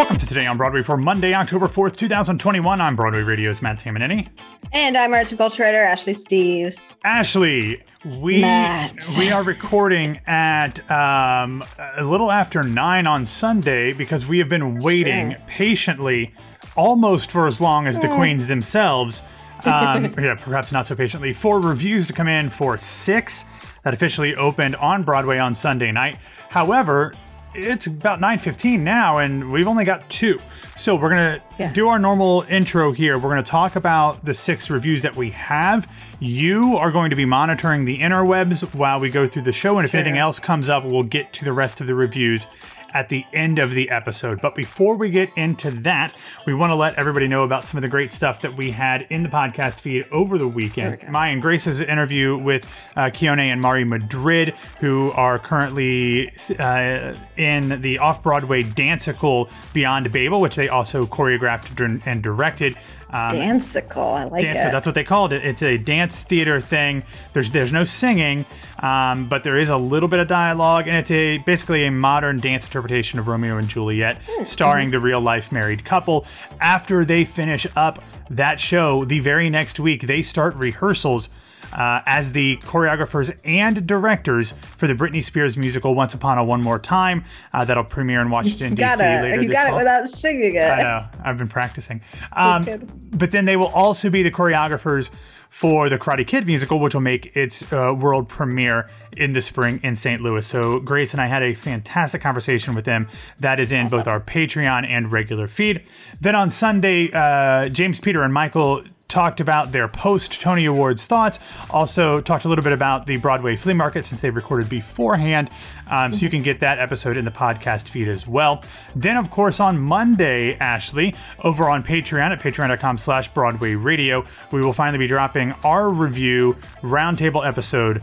Welcome 0.00 0.16
to 0.16 0.26
Today 0.26 0.46
on 0.46 0.56
Broadway 0.56 0.82
for 0.82 0.96
Monday, 0.96 1.34
October 1.34 1.68
4th, 1.68 1.94
2021. 1.94 2.80
I'm 2.80 2.96
Broadway 2.96 3.20
Radio's 3.20 3.60
Matt 3.60 3.78
Tamanini. 3.78 4.28
And 4.72 4.96
I'm 4.96 5.12
arts 5.12 5.30
and 5.30 5.38
culture 5.38 5.62
writer 5.62 5.84
Ashley 5.84 6.14
Steves. 6.14 6.96
Ashley, 7.04 7.82
we 8.06 8.40
Matt. 8.40 8.96
we 9.18 9.30
are 9.30 9.42
recording 9.42 10.18
at 10.26 10.90
um, 10.90 11.62
a 11.98 12.02
little 12.02 12.30
after 12.30 12.62
nine 12.62 13.06
on 13.06 13.26
Sunday 13.26 13.92
because 13.92 14.26
we 14.26 14.38
have 14.38 14.48
been 14.48 14.78
waiting 14.78 15.36
patiently, 15.46 16.32
almost 16.76 17.30
for 17.30 17.46
as 17.46 17.60
long 17.60 17.86
as 17.86 18.00
the 18.00 18.08
queens 18.08 18.46
themselves. 18.46 19.20
Um, 19.66 20.04
yeah, 20.18 20.34
perhaps 20.34 20.72
not 20.72 20.86
so 20.86 20.96
patiently 20.96 21.34
for 21.34 21.60
reviews 21.60 22.06
to 22.06 22.14
come 22.14 22.26
in 22.26 22.48
for 22.48 22.78
six 22.78 23.44
that 23.82 23.92
officially 23.92 24.34
opened 24.34 24.76
on 24.76 25.02
Broadway 25.02 25.36
on 25.36 25.54
Sunday 25.54 25.92
night. 25.92 26.16
However, 26.48 27.12
it's 27.54 27.86
about 27.86 28.20
9:15 28.20 28.80
now 28.80 29.18
and 29.18 29.50
we've 29.50 29.66
only 29.68 29.84
got 29.84 30.08
two. 30.08 30.38
So 30.76 30.94
we're 30.94 31.10
going 31.10 31.38
to 31.38 31.42
Yeah. 31.58 31.72
do 31.72 31.88
our 31.88 31.98
normal 31.98 32.46
intro 32.48 32.92
here. 32.92 33.18
We're 33.18 33.30
going 33.30 33.42
to 33.42 33.50
talk 33.50 33.76
about 33.76 34.24
the 34.24 34.32
six 34.34 34.70
reviews 34.70 35.02
that 35.02 35.14
we 35.16 35.30
have. 35.30 35.86
You 36.20 36.76
are 36.76 36.90
going 36.90 37.10
to 37.10 37.16
be 37.16 37.24
monitoring 37.24 37.84
the 37.84 37.98
interwebs 37.98 38.74
while 38.74 39.00
we 39.00 39.10
go 39.10 39.26
through 39.26 39.42
the 39.42 39.52
show 39.52 39.78
and 39.78 39.84
if 39.84 39.94
anything 39.94 40.16
else 40.18 40.38
comes 40.38 40.68
up, 40.68 40.84
we'll 40.84 41.02
get 41.02 41.32
to 41.34 41.44
the 41.44 41.52
rest 41.52 41.80
of 41.80 41.86
the 41.86 41.94
reviews 41.94 42.46
at 42.94 43.08
the 43.08 43.24
end 43.32 43.58
of 43.58 43.72
the 43.72 43.90
episode. 43.90 44.40
But 44.40 44.54
before 44.54 44.96
we 44.96 45.10
get 45.10 45.30
into 45.36 45.70
that, 45.82 46.14
we 46.46 46.54
want 46.54 46.70
to 46.70 46.74
let 46.74 46.98
everybody 46.98 47.28
know 47.28 47.44
about 47.44 47.66
some 47.66 47.78
of 47.78 47.82
the 47.82 47.88
great 47.88 48.12
stuff 48.12 48.40
that 48.42 48.56
we 48.56 48.70
had 48.70 49.02
in 49.10 49.22
the 49.22 49.28
podcast 49.28 49.80
feed 49.80 50.06
over 50.10 50.38
the 50.38 50.48
weekend. 50.48 51.08
My 51.08 51.28
and 51.28 51.42
Grace's 51.42 51.80
interview 51.80 52.36
with 52.36 52.66
uh, 52.96 53.10
Keone 53.10 53.52
and 53.52 53.60
Mari 53.60 53.84
Madrid, 53.84 54.54
who 54.80 55.10
are 55.12 55.38
currently 55.38 56.32
uh, 56.58 57.14
in 57.36 57.80
the 57.80 57.98
off 57.98 58.22
Broadway 58.22 58.62
danceicle 58.62 59.48
Beyond 59.72 60.12
Babel, 60.12 60.40
which 60.40 60.56
they 60.56 60.68
also 60.68 61.04
choreographed 61.04 62.00
and 62.04 62.22
directed. 62.22 62.76
Um, 63.12 63.30
Danceicle. 63.30 64.14
I 64.14 64.24
like 64.24 64.42
dance, 64.42 64.60
it. 64.60 64.72
that's 64.72 64.86
what 64.86 64.94
they 64.94 65.04
called 65.04 65.32
it. 65.32 65.44
It's 65.44 65.62
a 65.62 65.76
dance 65.78 66.22
theater 66.22 66.60
thing. 66.60 67.02
There's 67.32 67.50
there's 67.50 67.72
no 67.72 67.84
singing, 67.84 68.46
um, 68.78 69.28
but 69.28 69.44
there 69.44 69.58
is 69.58 69.68
a 69.68 69.76
little 69.76 70.08
bit 70.08 70.20
of 70.20 70.28
dialogue, 70.28 70.86
and 70.86 70.96
it's 70.96 71.10
a 71.10 71.38
basically 71.38 71.84
a 71.84 71.90
modern 71.90 72.40
dance 72.40 72.64
interpretation 72.64 73.18
of 73.18 73.28
Romeo 73.28 73.56
and 73.56 73.68
Juliet, 73.68 74.20
starring 74.44 74.90
the 74.90 75.00
real 75.00 75.20
life 75.20 75.50
married 75.50 75.84
couple. 75.84 76.26
After 76.60 77.04
they 77.04 77.24
finish 77.24 77.66
up 77.76 78.02
that 78.30 78.60
show, 78.60 79.04
the 79.04 79.18
very 79.20 79.50
next 79.50 79.80
week 79.80 80.02
they 80.06 80.22
start 80.22 80.54
rehearsals. 80.54 81.30
Uh, 81.72 82.00
as 82.06 82.32
the 82.32 82.56
choreographers 82.58 83.38
and 83.44 83.86
directors 83.86 84.54
for 84.76 84.86
the 84.86 84.94
Britney 84.94 85.22
Spears 85.22 85.56
musical 85.56 85.94
"Once 85.94 86.14
Upon 86.14 86.38
a 86.38 86.44
One 86.44 86.62
More 86.62 86.78
Time," 86.78 87.24
uh, 87.52 87.64
that'll 87.64 87.84
premiere 87.84 88.20
in 88.22 88.30
Washington 88.30 88.74
D.C. 88.74 89.02
later 89.02 89.42
You 89.42 89.48
this 89.48 89.52
got 89.54 89.66
fall. 89.68 89.76
it 89.76 89.78
without 89.78 90.08
singing 90.08 90.56
it. 90.56 90.70
I 90.70 90.82
know. 90.82 91.06
I've 91.24 91.38
been 91.38 91.48
practicing. 91.48 92.00
Um, 92.32 92.64
good. 92.64 93.18
but 93.18 93.30
then 93.30 93.44
they 93.44 93.56
will 93.56 93.68
also 93.68 94.10
be 94.10 94.22
the 94.22 94.30
choreographers 94.30 95.10
for 95.48 95.88
the 95.88 95.98
Karate 95.98 96.24
Kid 96.26 96.46
musical, 96.46 96.78
which 96.78 96.94
will 96.94 97.00
make 97.00 97.34
its 97.36 97.72
uh, 97.72 97.92
world 97.98 98.28
premiere 98.28 98.88
in 99.16 99.32
the 99.32 99.42
spring 99.42 99.80
in 99.82 99.96
St. 99.96 100.20
Louis. 100.20 100.46
So 100.46 100.78
Grace 100.78 101.12
and 101.12 101.20
I 101.20 101.26
had 101.26 101.42
a 101.42 101.54
fantastic 101.54 102.20
conversation 102.22 102.74
with 102.74 102.84
them. 102.84 103.08
That 103.40 103.58
is 103.58 103.72
in 103.72 103.88
both 103.88 104.06
our 104.06 104.20
Patreon 104.20 104.88
and 104.88 105.10
regular 105.10 105.48
feed. 105.48 105.82
Then 106.20 106.36
on 106.36 106.50
Sunday, 106.50 107.10
uh, 107.12 107.68
James 107.68 107.98
Peter 107.98 108.22
and 108.22 108.32
Michael 108.32 108.84
talked 109.10 109.40
about 109.40 109.72
their 109.72 109.88
post 109.88 110.40
Tony 110.40 110.64
Awards 110.64 111.04
thoughts. 111.04 111.38
Also 111.68 112.20
talked 112.20 112.46
a 112.46 112.48
little 112.48 112.64
bit 112.64 112.72
about 112.72 113.06
the 113.06 113.16
Broadway 113.18 113.56
flea 113.56 113.74
market 113.74 114.06
since 114.06 114.20
they 114.22 114.30
recorded 114.30 114.70
beforehand. 114.70 115.50
Um, 115.90 116.12
so 116.12 116.22
you 116.24 116.30
can 116.30 116.42
get 116.42 116.60
that 116.60 116.78
episode 116.78 117.16
in 117.18 117.24
the 117.24 117.30
podcast 117.30 117.88
feed 117.88 118.08
as 118.08 118.26
well. 118.26 118.62
Then, 118.96 119.16
of 119.18 119.30
course, 119.30 119.60
on 119.60 119.78
Monday, 119.78 120.54
Ashley, 120.58 121.14
over 121.44 121.68
on 121.68 121.82
Patreon 121.82 122.30
at 122.30 122.40
patreon.com 122.40 122.96
slash 122.96 123.28
Broadway 123.34 123.74
Radio, 123.74 124.24
we 124.52 124.60
will 124.62 124.72
finally 124.72 124.98
be 124.98 125.06
dropping 125.08 125.52
our 125.64 125.90
review 125.90 126.56
roundtable 126.82 127.46
episode 127.46 128.02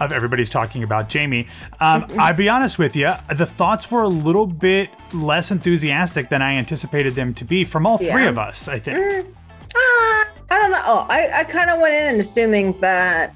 of 0.00 0.12
Everybody's 0.12 0.48
Talking 0.50 0.82
About 0.84 1.08
Jamie. 1.08 1.48
Um, 1.80 2.06
I'll 2.18 2.34
be 2.34 2.48
honest 2.48 2.78
with 2.78 2.94
you, 2.94 3.08
the 3.34 3.46
thoughts 3.46 3.90
were 3.90 4.02
a 4.02 4.08
little 4.08 4.46
bit 4.46 4.90
less 5.12 5.50
enthusiastic 5.50 6.28
than 6.28 6.40
I 6.42 6.52
anticipated 6.54 7.14
them 7.14 7.34
to 7.34 7.44
be 7.44 7.64
from 7.64 7.86
all 7.86 7.98
three 7.98 8.06
Yeah. 8.08 8.28
of 8.28 8.38
us, 8.38 8.68
I 8.68 8.78
think. 8.78 9.26
I 10.50 10.56
don't 10.58 10.70
know. 10.70 10.82
Oh, 10.84 11.06
I, 11.08 11.40
I 11.40 11.44
kind 11.44 11.70
of 11.70 11.80
went 11.80 11.94
in 11.94 12.06
and 12.06 12.20
assuming 12.20 12.78
that 12.80 13.34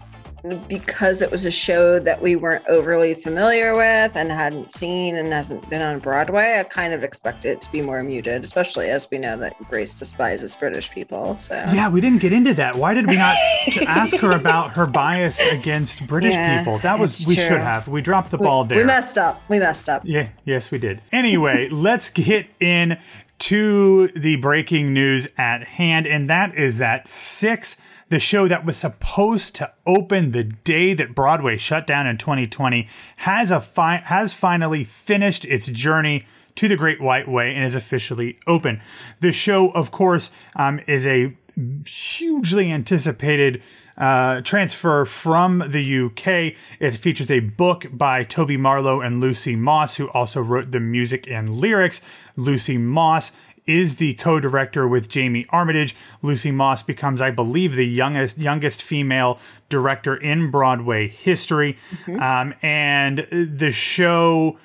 because 0.66 1.22
it 1.22 1.30
was 1.30 1.44
a 1.44 1.52
show 1.52 2.00
that 2.00 2.20
we 2.20 2.34
weren't 2.34 2.64
overly 2.68 3.14
familiar 3.14 3.76
with 3.76 4.16
and 4.16 4.32
hadn't 4.32 4.72
seen 4.72 5.14
and 5.14 5.32
hasn't 5.32 5.68
been 5.70 5.80
on 5.80 6.00
Broadway, 6.00 6.58
I 6.58 6.64
kind 6.64 6.92
of 6.92 7.04
expected 7.04 7.50
it 7.52 7.60
to 7.60 7.70
be 7.70 7.80
more 7.80 8.02
muted, 8.02 8.42
especially 8.42 8.90
as 8.90 9.08
we 9.08 9.18
know 9.18 9.36
that 9.36 9.54
Grace 9.70 9.94
despises 9.96 10.56
British 10.56 10.90
people. 10.90 11.36
So 11.36 11.54
Yeah, 11.72 11.88
we 11.88 12.00
didn't 12.00 12.20
get 12.22 12.32
into 12.32 12.54
that. 12.54 12.74
Why 12.74 12.92
did 12.92 13.06
we 13.06 13.16
not 13.18 13.36
to 13.72 13.84
ask 13.88 14.16
her 14.16 14.32
about 14.32 14.72
her 14.72 14.86
bias 14.86 15.38
against 15.38 16.04
British 16.08 16.34
Yeah, 16.34 16.58
people? 16.58 16.78
That 16.78 16.98
was 16.98 17.24
we 17.24 17.36
true. 17.36 17.44
should 17.44 17.60
have. 17.60 17.86
We 17.86 18.02
dropped 18.02 18.32
the 18.32 18.38
ball 18.38 18.64
there. 18.64 18.78
we 18.78 18.84
messed 18.84 19.18
up. 19.18 19.42
We 19.48 19.60
messed 19.60 19.88
up. 19.88 20.02
Yeah, 20.04 20.30
yes, 20.44 20.72
we 20.72 20.78
did. 20.78 21.02
Anyway, 21.12 21.68
let's 21.70 22.10
get 22.10 22.46
in 22.58 22.98
to 23.42 24.06
the 24.14 24.36
breaking 24.36 24.92
news 24.92 25.26
at 25.36 25.64
hand, 25.64 26.06
and 26.06 26.30
that 26.30 26.56
is 26.56 26.78
that 26.78 27.08
six, 27.08 27.76
the 28.08 28.20
show 28.20 28.46
that 28.46 28.64
was 28.64 28.76
supposed 28.76 29.56
to 29.56 29.72
open 29.84 30.30
the 30.30 30.44
day 30.44 30.94
that 30.94 31.16
Broadway 31.16 31.56
shut 31.56 31.84
down 31.84 32.06
in 32.06 32.18
2020, 32.18 32.88
has 33.16 33.50
a 33.50 33.60
fi- 33.60 33.96
has 34.04 34.32
finally 34.32 34.84
finished 34.84 35.44
its 35.44 35.66
journey 35.66 36.24
to 36.54 36.68
the 36.68 36.76
Great 36.76 37.00
White 37.00 37.26
Way 37.26 37.52
and 37.52 37.64
is 37.64 37.74
officially 37.74 38.38
open. 38.46 38.80
The 39.18 39.32
show, 39.32 39.70
of 39.70 39.90
course, 39.90 40.30
um, 40.54 40.80
is 40.86 41.04
a 41.04 41.36
hugely 41.84 42.70
anticipated 42.70 43.60
uh, 43.96 44.40
transfer 44.42 45.04
from 45.04 45.64
the 45.68 46.06
UK. 46.06 46.54
It 46.80 46.96
features 46.96 47.30
a 47.30 47.40
book 47.40 47.86
by 47.92 48.24
Toby 48.24 48.56
Marlow 48.56 49.00
and 49.00 49.20
Lucy 49.20 49.56
Moss, 49.56 49.96
who 49.96 50.08
also 50.10 50.40
wrote 50.40 50.70
the 50.70 50.80
music 50.80 51.28
and 51.30 51.56
lyrics. 51.56 52.00
Lucy 52.36 52.78
Moss 52.78 53.32
is 53.66 53.96
the 53.96 54.14
co-director 54.14 54.88
with 54.88 55.08
Jamie 55.08 55.46
Armitage. 55.50 55.94
Lucy 56.20 56.50
Moss 56.50 56.82
becomes, 56.82 57.20
I 57.20 57.30
believe, 57.30 57.76
the 57.76 57.86
youngest 57.86 58.38
youngest 58.38 58.82
female 58.82 59.38
director 59.68 60.16
in 60.16 60.50
Broadway 60.50 61.08
history, 61.08 61.78
um, 62.20 62.54
and 62.62 63.26
the 63.30 63.70
show 63.70 64.58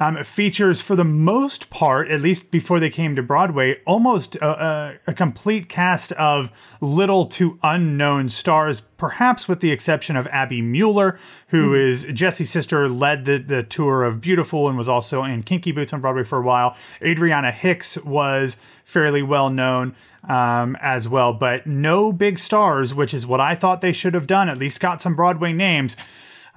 um, 0.00 0.24
features, 0.24 0.80
for 0.80 0.96
the 0.96 1.04
most 1.04 1.68
part, 1.68 2.10
at 2.10 2.22
least 2.22 2.50
before 2.50 2.80
they 2.80 2.88
came 2.88 3.14
to 3.16 3.22
Broadway, 3.22 3.76
almost 3.86 4.34
a, 4.36 4.46
a, 4.46 4.94
a 5.08 5.14
complete 5.14 5.68
cast 5.68 6.10
of 6.12 6.50
little 6.80 7.26
to 7.26 7.58
unknown 7.62 8.30
stars, 8.30 8.80
perhaps 8.80 9.46
with 9.46 9.60
the 9.60 9.70
exception 9.70 10.16
of 10.16 10.26
Abby 10.28 10.62
Mueller, 10.62 11.20
who 11.48 11.74
is 11.74 12.06
Jesse's 12.14 12.50
sister, 12.50 12.88
led 12.88 13.26
the, 13.26 13.36
the 13.36 13.62
tour 13.62 14.02
of 14.02 14.22
Beautiful 14.22 14.68
and 14.68 14.78
was 14.78 14.88
also 14.88 15.22
in 15.22 15.42
Kinky 15.42 15.70
Boots 15.70 15.92
on 15.92 16.00
Broadway 16.00 16.24
for 16.24 16.38
a 16.38 16.42
while. 16.42 16.76
Adriana 17.02 17.52
Hicks 17.52 17.98
was 17.98 18.56
fairly 18.84 19.22
well 19.22 19.50
known 19.50 19.94
um, 20.26 20.78
as 20.80 21.10
well, 21.10 21.34
but 21.34 21.66
no 21.66 22.10
big 22.10 22.38
stars, 22.38 22.94
which 22.94 23.12
is 23.12 23.26
what 23.26 23.40
I 23.40 23.54
thought 23.54 23.82
they 23.82 23.92
should 23.92 24.14
have 24.14 24.26
done, 24.26 24.48
at 24.48 24.56
least 24.56 24.80
got 24.80 25.02
some 25.02 25.14
Broadway 25.14 25.52
names. 25.52 25.94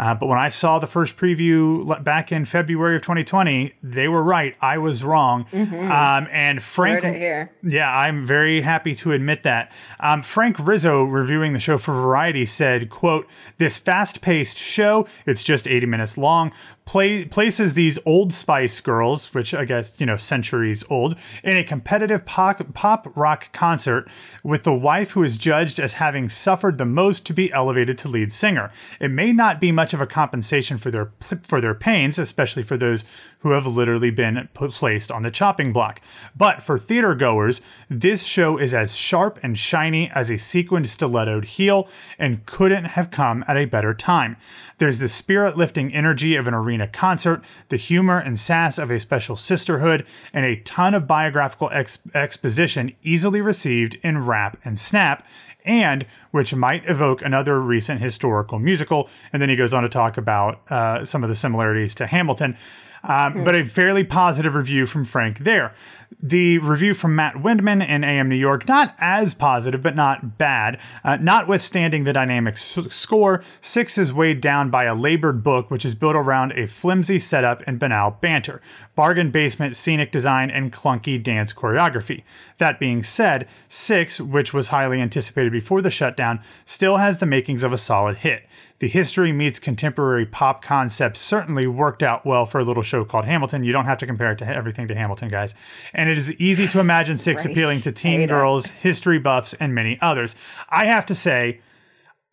Uh, 0.03 0.14
but 0.14 0.25
when 0.28 0.38
I 0.38 0.50
saw 0.50 0.80
the 0.80 0.88
first 0.88 1.16
preview 1.16 2.03
back 2.03 2.30
in 2.34 2.44
February 2.44 2.97
of 2.97 3.03
2020, 3.03 3.74
they 3.81 4.09
were 4.09 4.22
right. 4.22 4.53
I 4.59 4.78
was 4.78 5.02
wrong. 5.02 5.46
Um, 5.53 6.28
and 6.30 6.62
Frank, 6.62 7.03
Heard 7.06 7.16
it 7.16 7.19
here. 7.19 7.52
yeah, 7.64 7.90
I'm 7.90 8.25
very 8.25 8.59
happy 8.62 8.96
to 8.96 9.14
admit 9.14 9.44
that. 9.44 9.72
Um, 10.02 10.22
Frank 10.22 10.58
Rizzo, 10.59 11.06
reviewing 11.06 11.53
the 11.53 11.59
show 11.59 11.78
for 11.78 11.94
Variety, 11.94 12.46
said, 12.46 12.90
"quote 12.90 13.28
This 13.59 13.78
fast-paced 13.78 14.58
show, 14.58 15.08
it's 15.25 15.41
just 15.41 15.69
80 15.69 15.86
minutes 15.86 16.18
long, 16.18 16.52
play, 16.86 17.26
places 17.26 17.74
these 17.74 18.00
old 18.06 18.34
Spice 18.34 18.80
Girls, 18.80 19.34
which 19.34 19.54
I 19.54 19.66
guess 19.66 20.00
you 20.00 20.06
know 20.06 20.18
centuries 20.18 20.84
old, 20.90 21.16
in 21.44 21.56
a 21.56 21.64
competitive 21.64 22.26
pop, 22.26 22.74
pop 22.74 23.12
rock 23.16 23.52
concert 23.53 24.09
with 24.44 24.64
the 24.64 24.74
wife 24.74 25.12
who 25.12 25.24
is 25.24 25.38
judged 25.38 25.80
as 25.80 25.94
having 25.94 26.30
suffered 26.30 26.78
the 26.78 26.85
most 26.85 27.26
to 27.28 27.34
be 27.34 27.52
elevated 27.53 27.97
to 28.00 28.08
lead 28.08 28.32
singer. 28.32 28.72
It 29.00 29.12
may 29.12 29.32
not 29.32 29.59
be 29.59 29.72
much 29.72 29.94
of 29.94 30.02
a 30.02 30.08
compensation 30.08 30.78
for 30.78 30.91
their 30.91 31.12
for 31.44 31.62
their 31.62 31.76
pains, 31.76 32.20
especially 32.20 32.64
for 32.64 32.78
those 32.78 33.06
who 33.40 33.52
have 33.52 33.68
literally 33.68 34.09
been 34.09 34.47
put, 34.53 34.72
placed 34.72 35.12
on 35.12 35.22
the 35.22 35.32
chopping 35.32 35.74
block. 35.74 36.02
But 36.36 36.64
for 36.64 36.79
theater 36.79 37.14
goers, 37.14 37.62
this 37.90 38.24
show 38.24 38.58
is 38.58 38.74
as 38.74 38.96
sharp 38.96 39.38
and 39.44 39.59
shiny 39.59 40.09
as 40.12 40.32
a 40.32 40.38
sequined 40.38 40.86
stilettoed 40.86 41.46
heel 41.46 41.90
and 42.18 42.46
couldn't 42.46 42.86
have 42.86 43.12
come 43.12 43.44
at 43.47 43.58
a 43.58 43.66
better 43.66 43.94
time. 43.94 44.38
There's 44.78 45.00
the 45.00 45.09
spirit 45.09 45.58
lifting 45.58 45.94
energy 45.94 46.36
of 46.36 46.47
an 46.47 46.53
arena 46.53 46.72
concert, 46.87 47.43
the 47.70 47.78
humor 47.78 48.20
and 48.20 48.40
sass 48.40 48.78
of 48.78 48.91
a 48.91 48.99
special 48.99 49.35
sisterhood, 49.35 50.05
and 50.34 50.46
a 50.46 50.61
ton 50.61 50.93
of 50.93 51.08
biographical 51.08 51.70
ex- 51.72 51.99
exposition 52.14 52.93
easily 53.02 53.41
received 53.41 53.97
in 54.03 54.25
rap 54.25 54.58
and 54.64 54.78
snap 54.78 55.25
and 55.66 56.05
which 56.31 56.53
might 56.53 56.87
evoke 56.90 57.22
another 57.22 57.59
recent 57.59 58.02
historical 58.02 58.59
musical. 58.59 59.09
And 59.31 59.41
then 59.41 59.49
he 59.49 59.55
goes 59.55 59.73
on 59.73 59.84
to 59.84 59.90
talk 59.90 60.17
about 60.17 60.61
uh, 60.72 61.05
some 61.05 61.23
of 61.23 61.29
the 61.29 61.35
similarities 61.35 61.96
to 61.96 62.08
Hamilton. 62.08 62.58
Um, 63.03 63.43
But 63.43 63.55
a 63.55 63.66
fairly 63.66 64.03
positive 64.03 64.55
review 64.55 64.85
from 64.85 65.05
Frank 65.05 65.40
there. 65.40 65.76
The 66.22 66.58
review 66.60 66.94
from 66.94 67.16
Matt 67.16 67.36
Windman 67.36 67.82
in 67.82 68.04
AM 68.04 68.30
New 68.30 68.36
York, 68.36 68.68
not 68.68 68.96
as 69.00 69.34
positive, 69.34 69.82
but 69.82 69.96
not 69.96 70.38
bad. 70.38 70.80
Uh, 71.04 71.18
notwithstanding 71.18 72.04
the 72.04 72.14
dynamic 72.14 72.56
s- 72.56 72.78
score, 72.90 73.44
Six 73.62 73.98
is 73.98 74.14
weighed 74.14 74.42
down 74.42 74.70
by 74.70 74.84
a 74.84 74.96
labored 74.96 75.44
book 75.44 75.72
which 75.72 75.86
is 75.86 75.96
built 75.96 76.16
around 76.16 76.52
a 76.54 76.68
flimsy 76.68 77.20
setup 77.20 77.64
and 77.66 77.80
banal 77.80 78.18
banter, 78.22 78.62
bargain 78.96 79.32
basement 79.32 79.76
scenic 79.76 80.12
design, 80.12 80.50
and 80.50 80.74
clunky 80.74 81.22
dance 81.22 81.54
choreography. 81.54 82.24
That 82.58 82.80
being 82.80 83.04
said, 83.04 83.48
Six, 83.68 84.20
which 84.20 84.54
was 84.54 84.68
highly 84.68 85.02
anticipated 85.02 85.52
before 85.52 85.82
the 85.82 85.92
shutdown, 85.92 86.42
still 86.66 86.98
has 86.98 87.18
the 87.18 87.26
makings 87.26 87.64
of 87.64 87.74
a 87.74 87.78
solid 87.78 88.18
hit. 88.18 88.44
The 88.80 88.90
history 88.90 89.32
meets 89.32 89.60
contemporary 89.60 90.26
pop 90.26 90.62
concepts 90.62 91.22
certainly 91.22 91.68
worked 91.68 92.04
out 92.04 92.26
well 92.26 92.46
for 92.46 92.60
a 92.60 92.66
little 92.66 92.84
show 92.84 93.06
called 93.06 93.24
Hamilton. 93.24 93.64
You 93.64 93.72
don't 93.72 93.86
have 93.86 94.00
to 94.00 94.06
compare 94.06 94.34
it 94.34 94.40
to 94.40 94.48
everything 94.48 94.90
to 94.90 94.96
Hamilton, 94.96 95.30
guys. 95.30 95.56
And 95.94 96.03
it 96.09 96.17
is 96.17 96.32
easy 96.34 96.67
to 96.67 96.79
imagine 96.79 97.17
Six 97.17 97.46
Right. 97.46 97.52
appealing 97.52 97.79
to 97.79 97.91
teen 97.91 98.28
girls, 98.28 98.67
history 98.67 99.20
buffs, 99.20 99.53
and 99.55 99.73
many 99.76 99.97
others. 100.02 100.35
I 100.70 100.85
have 100.85 101.05
to 101.08 101.16
say, 101.16 101.59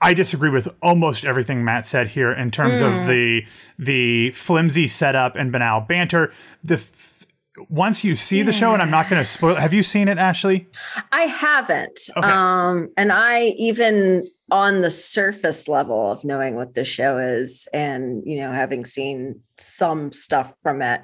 I 0.00 0.14
disagree 0.14 0.50
with 0.50 0.68
almost 0.82 1.24
everything 1.24 1.62
Matt 1.64 1.84
said 1.86 2.08
here 2.08 2.32
in 2.32 2.50
terms 2.50 2.80
Hmm. 2.80 2.86
of 2.86 3.06
the 3.06 3.42
the 3.78 4.30
flimsy 4.32 4.88
setup 4.88 5.36
and 5.36 5.52
banal 5.52 5.80
banter. 5.80 6.32
The 6.64 6.74
f- 6.74 7.06
once 7.68 8.04
you 8.04 8.14
see 8.14 8.40
the 8.42 8.52
show, 8.52 8.72
and 8.72 8.80
I'm 8.80 8.90
not 8.90 9.10
going 9.10 9.20
to 9.22 9.28
spoil. 9.28 9.56
Have 9.56 9.74
you 9.74 9.82
seen 9.82 10.08
it, 10.08 10.16
Ashley? 10.16 10.66
I 11.12 11.22
haven't. 11.22 11.98
Okay. 12.16 12.26
Um, 12.26 12.88
and 12.96 13.12
I 13.12 13.48
even 13.58 14.24
on 14.50 14.80
the 14.80 14.90
surface 14.90 15.68
level 15.68 16.10
of 16.10 16.24
knowing 16.24 16.54
what 16.56 16.72
the 16.74 16.84
show 16.84 17.18
is 17.18 17.68
and 17.74 18.22
you 18.24 18.40
know 18.40 18.52
having 18.52 18.84
seen 18.86 19.40
some 19.58 20.10
stuff 20.12 20.52
from 20.62 20.80
it, 20.80 21.02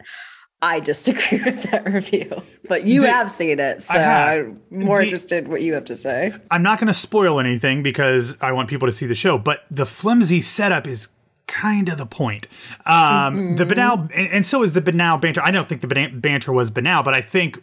I 0.66 0.80
disagree 0.80 1.42
with 1.44 1.62
that 1.70 1.84
review. 1.92 2.42
But 2.68 2.86
you 2.86 3.02
The- 3.02 3.10
have 3.10 3.30
seen 3.30 3.58
it, 3.60 3.82
so. 3.82 3.94
I'm 3.98 4.60
more 4.70 4.98
The- 4.98 5.04
interested 5.04 5.44
in 5.44 5.50
what 5.50 5.62
you 5.62 5.74
have 5.74 5.84
to 5.86 5.96
say. 5.96 6.32
I'm 6.50 6.62
not 6.62 6.78
going 6.78 6.88
to 6.88 6.94
spoil 6.94 7.38
anything 7.40 7.82
because 7.82 8.36
I 8.40 8.52
want 8.52 8.68
people 8.68 8.86
to 8.88 8.92
see 8.92 9.06
the 9.06 9.14
show, 9.14 9.38
but 9.38 9.64
the 9.70 9.86
flimsy 9.86 10.40
setup 10.40 10.86
is 10.86 11.08
kind 11.46 11.88
of 11.88 11.96
the 11.98 12.06
point. 12.06 12.48
Um, 12.86 13.54
The 13.56 13.64
banal, 13.64 14.08
and, 14.14 14.28
and 14.32 14.46
so 14.46 14.62
is 14.64 14.72
the 14.72 14.80
banal 14.80 15.18
banter. 15.18 15.40
I 15.42 15.50
don't 15.52 15.68
think 15.68 15.80
the 15.80 15.86
bana- 15.86 16.10
banter 16.14 16.52
was 16.52 16.70
banal, 16.70 17.02
but 17.04 17.14
I 17.14 17.20
think 17.20 17.62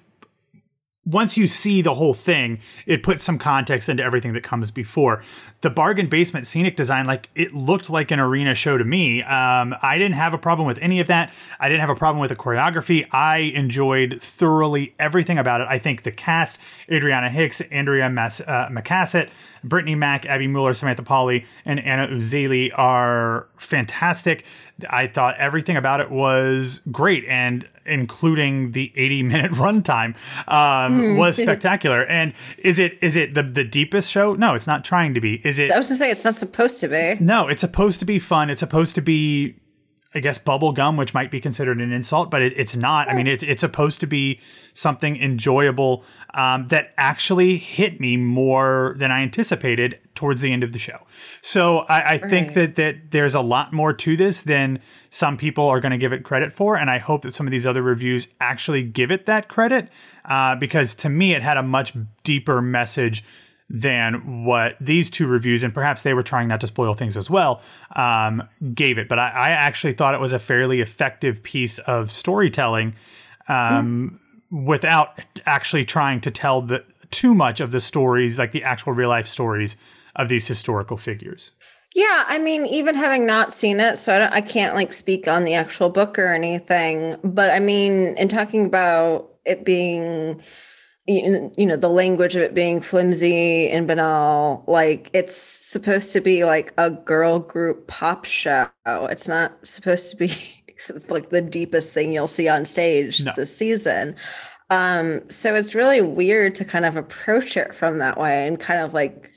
once 1.05 1.35
you 1.35 1.47
see 1.47 1.81
the 1.81 1.93
whole 1.93 2.13
thing, 2.13 2.59
it 2.85 3.03
puts 3.03 3.23
some 3.23 3.37
context 3.37 3.89
into 3.89 4.01
everything 4.01 4.33
that 4.33 4.43
comes 4.43 4.71
before. 4.71 5.21
The 5.59 5.69
bargain 5.69 6.07
basement 6.07 6.47
scenic 6.47 6.77
design, 6.77 7.05
like 7.05 7.29
it 7.35 7.53
looked 7.53 7.89
like 7.89 8.11
an 8.11 8.19
arena 8.19 8.55
show 8.55 8.77
to 8.77 8.83
me. 8.85 9.21
Um, 9.23 9.75
I 9.81 9.97
didn't 9.97 10.15
have 10.15 10.33
a 10.33 10.37
problem 10.37 10.65
with 10.65 10.77
any 10.79 11.01
of 11.01 11.07
that. 11.07 11.33
I 11.59 11.67
didn't 11.67 11.81
have 11.81 11.89
a 11.89 11.95
problem 11.95 12.21
with 12.21 12.29
the 12.29 12.37
choreography. 12.37 13.05
I 13.11 13.39
enjoyed 13.39 14.21
thoroughly 14.21 14.95
everything 14.97 15.37
about 15.37 15.59
it. 15.59 15.67
I 15.69 15.77
think 15.77 16.03
the 16.03 16.11
cast, 16.11 16.57
Adriana 16.89 17.29
Hicks, 17.29 17.59
Andrea 17.61 18.09
Mas- 18.09 18.41
uh, 18.41 18.69
Macasaet, 18.71 19.29
Brittany 19.63 19.95
Mack, 19.95 20.25
Abby 20.25 20.47
Mueller, 20.47 20.73
Samantha 20.73 21.03
Pauly, 21.03 21.45
and 21.65 21.79
Anna 21.81 22.07
Uzele 22.07 22.71
are 22.77 23.47
fantastic. 23.57 24.45
I 24.89 25.07
thought 25.07 25.37
everything 25.37 25.77
about 25.77 26.01
it 26.01 26.11
was 26.11 26.81
great, 26.91 27.25
and 27.25 27.67
including 27.85 28.71
the 28.71 28.91
80 28.95 29.23
minute 29.23 29.51
runtime 29.63 30.15
um, 30.47 31.17
was 31.17 31.37
spectacular. 31.41 32.03
And 32.03 32.33
is 32.57 32.79
it 32.79 32.97
is 33.01 33.15
it 33.15 33.33
the 33.33 33.43
the 33.43 33.63
deepest 33.63 34.09
show? 34.09 34.33
No, 34.35 34.53
it's 34.55 34.67
not 34.67 34.83
trying 34.83 35.13
to 35.13 35.21
be. 35.21 35.41
Is 35.45 35.59
it? 35.59 35.71
I 35.71 35.77
was 35.77 35.87
gonna 35.87 35.97
say 35.97 36.11
it's 36.11 36.25
not 36.25 36.35
supposed 36.35 36.79
to 36.81 36.87
be. 36.87 37.15
No, 37.19 37.47
it's 37.47 37.61
supposed 37.61 37.99
to 37.99 38.05
be 38.05 38.19
fun. 38.19 38.49
It's 38.49 38.59
supposed 38.59 38.95
to 38.95 39.01
be, 39.01 39.55
I 40.15 40.19
guess, 40.19 40.37
bubble 40.37 40.71
gum, 40.73 40.95
which 40.95 41.13
might 41.13 41.31
be 41.31 41.41
considered 41.41 41.81
an 41.81 41.91
insult, 41.91 42.29
but 42.29 42.41
it, 42.41 42.53
it's 42.55 42.75
not. 42.75 43.09
I 43.09 43.13
mean, 43.13 43.27
it's 43.27 43.43
it's 43.43 43.61
supposed 43.61 43.99
to 44.01 44.07
be 44.07 44.39
something 44.73 45.17
enjoyable 45.17 46.03
um, 46.35 46.67
that 46.67 46.93
actually 46.97 47.57
hit 47.57 47.99
me 47.99 48.17
more 48.17 48.95
than 48.97 49.11
I 49.11 49.21
anticipated 49.21 49.99
towards 50.15 50.41
the 50.41 50.51
end 50.51 50.63
of 50.63 50.71
the 50.71 50.79
show. 50.79 50.99
So 51.41 51.79
I, 51.79 52.13
I 52.13 52.17
think 52.17 52.53
that 52.53 52.75
that 52.75 53.11
there's 53.11 53.35
a 53.35 53.41
lot 53.41 53.73
more 53.73 53.93
to 53.93 54.15
this 54.15 54.41
than 54.41 54.79
some 55.09 55.35
people 55.35 55.67
are 55.67 55.79
going 55.79 55.91
to 55.91 55.97
give 55.97 56.13
it 56.13 56.23
credit 56.23 56.53
for, 56.53 56.77
and 56.77 56.89
I 56.89 56.99
hope 56.99 57.23
that 57.23 57.33
some 57.33 57.47
of 57.47 57.51
these 57.51 57.65
other 57.65 57.81
reviews 57.81 58.27
actually 58.39 58.83
give 58.83 59.11
it 59.11 59.25
that 59.25 59.47
credit 59.47 59.89
uh, 60.25 60.55
because 60.55 60.93
to 60.95 61.09
me, 61.09 61.33
it 61.33 61.41
had 61.41 61.57
a 61.57 61.63
much 61.63 61.93
deeper 62.23 62.61
message 62.61 63.23
than 63.75 64.45
what 64.45 64.77
these 64.79 65.09
two 65.09 65.25
reviews, 65.25 65.63
and 65.63 65.73
perhaps 65.73 66.03
they 66.03 66.13
were 66.13 66.21
trying 66.21 66.47
not 66.47 66.61
to 66.61 66.67
spoil 66.67 66.93
things 66.93 67.17
as 67.17 67.27
well, 67.27 67.59
um, 67.95 68.47
gave 68.75 68.99
it. 68.99 69.09
But 69.09 69.17
I, 69.17 69.29
I 69.29 69.49
actually 69.49 69.93
thought 69.93 70.13
it 70.13 70.21
was 70.21 70.31
a 70.31 70.39
fairly 70.39 70.79
effective 70.79 71.41
piece 71.41 71.79
of 71.79 72.11
storytelling 72.11 72.93
um, 73.47 74.19
without 74.51 75.19
actually 75.47 75.85
trying 75.85 76.21
to 76.21 76.29
tell 76.29 76.61
the 76.61 76.85
too 77.09 77.33
much 77.33 77.59
of 77.59 77.71
the 77.71 77.81
stories, 77.81 78.37
like 78.37 78.51
the 78.51 78.63
actual 78.63 78.93
real 78.93 79.09
life 79.09 79.27
stories 79.27 79.75
of 80.15 80.29
these 80.29 80.47
historical 80.47 80.95
figures. 80.95 81.51
Yeah, 81.95 82.25
I 82.27 82.37
mean, 82.37 82.67
even 82.67 82.93
having 82.93 83.25
not 83.25 83.53
seen 83.53 83.79
it, 83.79 83.97
so 83.97 84.15
I, 84.15 84.19
don't, 84.19 84.33
I 84.33 84.41
can't 84.41 84.75
like 84.75 84.93
speak 84.93 85.27
on 85.27 85.45
the 85.45 85.55
actual 85.55 85.89
book 85.89 86.19
or 86.19 86.31
anything. 86.31 87.17
But 87.23 87.49
I 87.49 87.59
mean, 87.59 88.15
in 88.17 88.27
talking 88.27 88.65
about 88.65 89.29
it 89.45 89.65
being, 89.65 90.41
you 91.05 91.65
know, 91.65 91.75
the 91.75 91.89
language 91.89 92.35
of 92.35 92.41
it 92.43 92.53
being 92.53 92.79
flimsy 92.79 93.69
and 93.69 93.87
banal, 93.87 94.63
like 94.67 95.09
it's 95.13 95.35
supposed 95.35 96.13
to 96.13 96.21
be 96.21 96.45
like 96.45 96.73
a 96.77 96.91
girl 96.91 97.39
group 97.39 97.87
pop 97.87 98.25
show. 98.25 98.69
It's 98.85 99.27
not 99.27 99.65
supposed 99.67 100.11
to 100.11 100.17
be 100.17 100.33
like 101.09 101.29
the 101.29 101.41
deepest 101.41 101.91
thing 101.91 102.13
you'll 102.13 102.27
see 102.27 102.47
on 102.47 102.65
stage 102.65 103.25
No. 103.25 103.33
this 103.35 103.55
season. 103.55 104.15
Um, 104.69 105.29
so 105.29 105.55
it's 105.55 105.75
really 105.75 106.01
weird 106.01 106.55
to 106.55 106.65
kind 106.65 106.85
of 106.85 106.95
approach 106.95 107.57
it 107.57 107.75
from 107.75 107.99
that 107.99 108.17
way 108.17 108.47
and 108.47 108.59
kind 108.59 108.79
of 108.81 108.93
like 108.93 109.29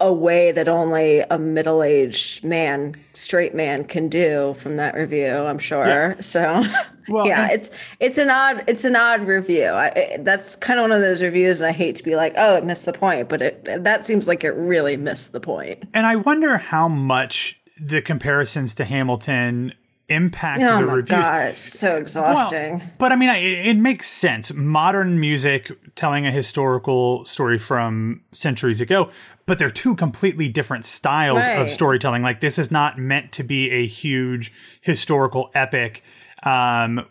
a 0.00 0.10
way 0.12 0.52
that 0.52 0.68
only 0.68 1.20
a 1.20 1.38
middle-aged 1.38 2.42
man 2.42 2.94
straight 3.12 3.54
man 3.54 3.84
can 3.84 4.08
do 4.08 4.54
from 4.58 4.76
that 4.76 4.94
review 4.94 5.28
i'm 5.34 5.58
sure. 5.58 6.16
So 6.20 6.62
Well, 7.08 7.26
yeah 7.26 7.42
and- 7.44 7.52
it's 7.52 7.70
it's 7.98 8.16
an 8.16 8.30
odd 8.30 8.64
it's 8.66 8.84
an 8.84 8.96
odd 8.96 9.26
review. 9.26 9.64
I, 9.66 9.86
it- 9.88 10.24
that's 10.24 10.56
kind 10.56 10.78
of 10.80 10.84
one 10.84 10.92
of 10.92 11.02
those 11.02 11.20
reviews 11.20 11.60
and 11.60 11.68
i 11.68 11.72
hate 11.72 11.96
to 11.96 12.02
be 12.02 12.16
like 12.16 12.32
oh 12.38 12.56
it 12.56 12.64
missed 12.64 12.86
the 12.86 12.92
point 12.94 13.28
but 13.28 13.42
it 13.42 13.84
that 13.84 14.06
seems 14.06 14.26
like 14.26 14.44
it 14.44 14.52
really 14.52 14.96
missed 14.96 15.32
the 15.32 15.40
point. 15.40 15.82
And 15.92 16.06
I 16.06 16.16
wonder 16.16 16.56
how 16.56 16.88
much 16.88 17.60
the 17.78 18.00
comparisons 18.00 18.74
to 18.76 18.84
Hamilton 18.86 19.74
impact 20.10 20.60
oh 20.62 20.80
the 20.80 20.86
my 20.86 20.92
reviews. 20.94 21.18
god 21.20 21.48
it's 21.50 21.60
so 21.60 21.96
exhausting 21.96 22.78
Well, 22.78 22.90
but 22.98 23.12
I 23.12 23.16
mean, 23.16 23.28
I- 23.30 23.38
it, 23.38 23.66
it 23.68 23.76
makes 23.76 24.08
sense. 24.08 24.52
Modern 24.52 25.18
music 25.20 25.70
telling 25.94 26.26
a 26.26 26.32
historical 26.32 27.24
story 27.24 27.58
from 27.58 28.22
centuries 28.32 28.80
ago, 28.80 29.10
but 29.46 29.58
they're 29.58 29.70
two 29.70 29.94
completely 29.94 30.48
different 30.48 30.84
styles 30.84 31.46
Right. 31.46 31.58
of 31.60 31.70
storytelling. 31.70 32.22
Like 32.22 32.40
this 32.40 32.58
is 32.58 32.70
not 32.70 32.98
meant 32.98 33.32
to 33.32 33.42
be 33.42 33.70
a 33.70 33.86
huge 33.86 34.52
historical 34.80 35.50
epic 35.54 36.02
um 36.42 37.04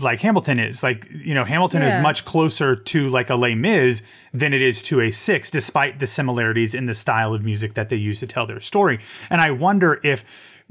like 0.00 0.20
Hamilton 0.20 0.60
is 0.60 0.84
like 0.84 1.08
you 1.10 1.34
know 1.34 1.44
Hamilton 1.44 1.82
Yeah. 1.82 1.96
is 1.98 2.02
much 2.02 2.24
closer 2.24 2.76
to 2.76 3.08
like 3.08 3.28
a 3.28 3.34
Les 3.34 3.56
Mis 3.56 4.02
than 4.32 4.54
it 4.54 4.62
is 4.62 4.84
to 4.84 5.00
a 5.00 5.10
Six 5.10 5.50
despite 5.50 5.98
the 5.98 6.06
similarities 6.06 6.76
in 6.76 6.86
the 6.86 6.94
style 6.94 7.34
of 7.34 7.42
music 7.42 7.74
that 7.74 7.88
they 7.88 7.96
use 7.96 8.20
to 8.20 8.28
tell 8.28 8.46
their 8.46 8.60
story 8.60 9.00
and 9.30 9.40
I 9.40 9.50
wonder 9.50 10.00
if 10.04 10.24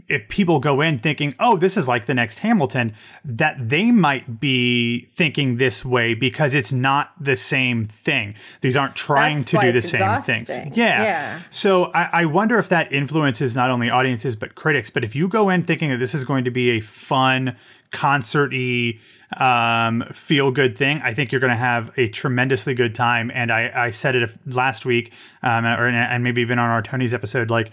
if 0.09 0.27
people 0.29 0.59
go 0.59 0.81
in 0.81 0.99
thinking, 0.99 1.33
oh, 1.39 1.57
this 1.57 1.75
is 1.75 1.87
like 1.87 2.05
the 2.05 2.13
next 2.13 2.39
Hamilton, 2.39 2.93
that 3.25 3.57
they 3.69 3.91
might 3.91 4.39
be 4.39 5.09
thinking 5.15 5.57
this 5.57 5.83
way 5.83 6.13
because 6.13 6.53
it's 6.53 6.71
not 6.71 7.11
the 7.19 7.35
same 7.35 7.85
thing. 7.85 8.35
These 8.61 8.77
aren't 8.77 8.95
trying 8.95 9.35
That's 9.35 9.49
to 9.51 9.59
do 9.59 9.71
the 9.71 9.81
same 9.81 10.21
things. 10.21 10.49
Yeah. 10.77 11.03
Yeah. 11.03 11.41
So 11.49 11.85
I, 11.85 12.09
I 12.21 12.25
wonder 12.25 12.57
if 12.57 12.69
that 12.69 12.91
influences 12.93 13.55
not 13.55 13.69
only 13.69 13.89
audiences 13.89 14.35
but 14.35 14.55
critics. 14.55 14.89
But 14.89 15.03
if 15.03 15.15
you 15.15 15.27
go 15.27 15.49
in 15.49 15.63
thinking 15.63 15.89
that 15.89 15.97
this 15.97 16.15
is 16.15 16.23
going 16.23 16.45
to 16.45 16.51
be 16.51 16.71
a 16.71 16.79
fun, 16.79 17.57
concert-y, 17.91 18.99
um, 19.37 20.03
feel-good 20.13 20.77
thing, 20.77 21.01
I 21.03 21.13
think 21.13 21.33
you're 21.33 21.41
going 21.41 21.51
to 21.51 21.57
have 21.57 21.91
a 21.97 22.07
tremendously 22.07 22.73
good 22.73 22.95
time. 22.95 23.29
And 23.33 23.51
I, 23.51 23.71
I 23.75 23.89
said 23.89 24.15
it 24.15 24.29
last 24.45 24.85
week, 24.85 25.11
um, 25.43 25.65
or 25.65 25.87
and 25.87 26.23
maybe 26.23 26.41
even 26.41 26.59
on 26.59 26.69
our 26.69 26.81
Tony's 26.81 27.13
episode, 27.13 27.49
like 27.49 27.71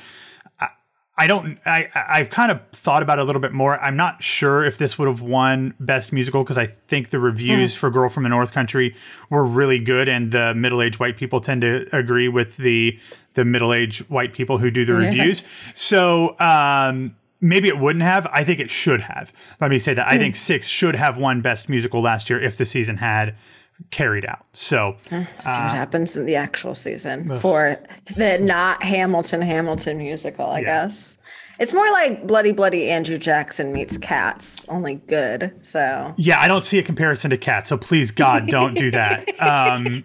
I 1.16 1.28
don't. 1.28 1.58
I 1.64 1.88
I've 1.94 2.28
kind 2.30 2.50
of 2.50 2.60
thought 2.72 3.02
about 3.02 3.18
it 3.18 3.22
a 3.22 3.24
little 3.24 3.40
bit 3.40 3.52
more. 3.52 3.78
I'm 3.78 3.96
not 3.96 4.24
sure 4.24 4.64
if 4.64 4.78
this 4.78 4.98
would 4.98 5.06
have 5.06 5.20
won 5.20 5.74
best 5.78 6.12
musical 6.12 6.42
because 6.42 6.58
I 6.58 6.66
think 6.88 7.10
the 7.10 7.20
reviews 7.20 7.74
for 7.74 7.88
Girl 7.88 8.08
from 8.08 8.24
the 8.24 8.28
North 8.28 8.52
Country 8.52 8.96
were 9.30 9.44
really 9.44 9.78
good, 9.78 10.08
and 10.08 10.32
the 10.32 10.54
middle 10.54 10.82
aged 10.82 10.98
white 10.98 11.16
people 11.16 11.40
tend 11.40 11.60
to 11.60 11.86
agree 11.96 12.26
with 12.26 12.56
the 12.56 12.98
the 13.34 13.44
middle 13.44 13.72
aged 13.72 14.10
white 14.10 14.32
people 14.32 14.58
who 14.58 14.72
do 14.72 14.84
the 14.84 14.94
reviews. 14.94 15.44
So 15.72 16.36
um, 16.40 17.14
maybe 17.40 17.68
it 17.68 17.78
wouldn't 17.78 18.02
have. 18.02 18.26
I 18.32 18.42
think 18.42 18.58
it 18.58 18.70
should 18.70 19.02
have. 19.02 19.32
Let 19.60 19.70
me 19.70 19.78
say 19.78 19.94
that. 19.94 20.10
I 20.10 20.18
think 20.18 20.34
Six 20.34 20.66
should 20.66 20.96
have 20.96 21.16
won 21.16 21.42
best 21.42 21.68
musical 21.68 22.02
last 22.02 22.28
year 22.28 22.42
if 22.42 22.56
the 22.56 22.66
season 22.66 22.96
had 22.96 23.36
carried 23.90 24.24
out. 24.24 24.44
So 24.52 24.96
see 25.08 25.16
uh, 25.16 25.24
what 25.30 25.74
happens 25.74 26.16
in 26.16 26.26
the 26.26 26.36
actual 26.36 26.74
season 26.74 27.38
for 27.38 27.76
the 28.16 28.38
not 28.38 28.82
hamilton 28.82 29.40
hamilton 29.42 29.98
musical 29.98 30.46
i 30.46 30.62
guess 30.62 31.18
It's 31.60 31.72
more 31.72 31.88
like 31.92 32.26
Bloody 32.26 32.50
Bloody 32.50 32.90
Andrew 32.90 33.16
Jackson 33.18 33.72
meets 33.72 33.96
Cats, 33.96 34.68
only 34.68 34.94
good. 34.96 35.52
So 35.62 36.12
Yeah, 36.16 36.40
I 36.40 36.48
don't 36.48 36.64
see 36.64 36.80
a 36.80 36.82
comparison 36.82 37.30
to 37.30 37.38
Cats, 37.38 37.68
so 37.68 37.78
please 37.78 38.10
God 38.10 38.48
don't 38.48 38.74
do 38.74 38.90
that. 38.90 39.28
Um, 39.38 40.02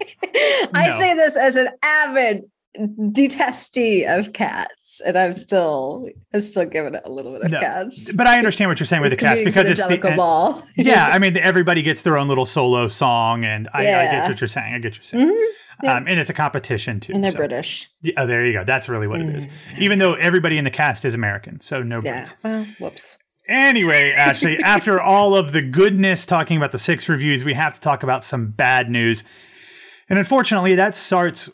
I 0.74 0.86
No. 0.86 0.90
say 0.92 1.14
this 1.14 1.36
as 1.36 1.56
an 1.56 1.68
avid 1.82 2.42
detestee 2.78 4.06
of 4.06 4.32
cats, 4.32 5.00
and 5.04 5.16
I'm 5.18 5.34
still 5.34 6.08
I'm 6.32 6.40
still 6.40 6.64
giving 6.66 6.94
it 6.94 7.02
a 7.04 7.10
little 7.10 7.32
bit 7.32 7.42
of 7.42 7.50
No. 7.50 7.60
cats. 7.60 8.12
but 8.12 8.26
I 8.26 8.38
understand 8.38 8.68
what 8.70 8.78
you're 8.80 8.86
saying 8.86 9.02
with 9.02 9.10
the 9.10 9.16
Cats 9.16 9.42
because 9.42 9.68
it's 9.68 9.86
the 9.86 9.96
Ball. 10.16 10.62
yeah. 10.76 11.08
I 11.12 11.18
mean, 11.18 11.36
everybody 11.36 11.82
gets 11.82 12.02
their 12.02 12.16
own 12.16 12.28
little 12.28 12.46
solo 12.46 12.88
song, 12.88 13.44
and 13.44 13.68
I, 13.74 13.80
I 13.80 13.82
get 13.82 14.28
what 14.28 14.40
you're 14.40 14.48
saying. 14.48 14.74
I 14.74 14.78
get 14.78 14.92
what 14.92 14.96
you're 14.96 15.04
saying. 15.04 15.28
Mhm. 15.28 15.46
Yeah. 15.82 15.96
Um, 15.96 16.06
and 16.08 16.20
it's 16.20 16.28
a 16.28 16.34
competition 16.34 17.00
too. 17.00 17.14
and 17.14 17.24
they're 17.24 17.30
so- 17.30 17.38
British. 17.38 17.88
Yeah, 18.02 18.12
oh, 18.18 18.26
there 18.26 18.44
you 18.44 18.52
go. 18.52 18.64
That's 18.64 18.88
really 18.88 19.06
what 19.06 19.20
it 19.20 19.34
is. 19.34 19.48
Even 19.78 19.98
though 19.98 20.12
everybody 20.14 20.58
in 20.58 20.64
the 20.64 20.70
cast 20.70 21.04
is 21.06 21.14
American, 21.14 21.60
so 21.62 21.82
no 21.82 22.00
Yeah. 22.04 22.24
Brits. 22.24 22.34
Well, 22.42 22.64
whoops. 22.80 23.18
Anyway, 23.48 24.12
Ashley, 24.12 24.58
after 24.62 25.00
all 25.00 25.34
of 25.34 25.52
the 25.52 25.62
goodness 25.62 26.26
talking 26.26 26.56
about 26.58 26.72
the 26.72 26.78
six 26.78 27.08
reviews, 27.08 27.44
we 27.44 27.54
have 27.54 27.74
to 27.74 27.80
talk 27.80 28.02
about 28.02 28.22
some 28.24 28.50
bad 28.50 28.90
news. 28.90 29.24
And 30.10 30.18
unfortunately, 30.18 30.74
that 30.74 30.94
starts 30.94 31.48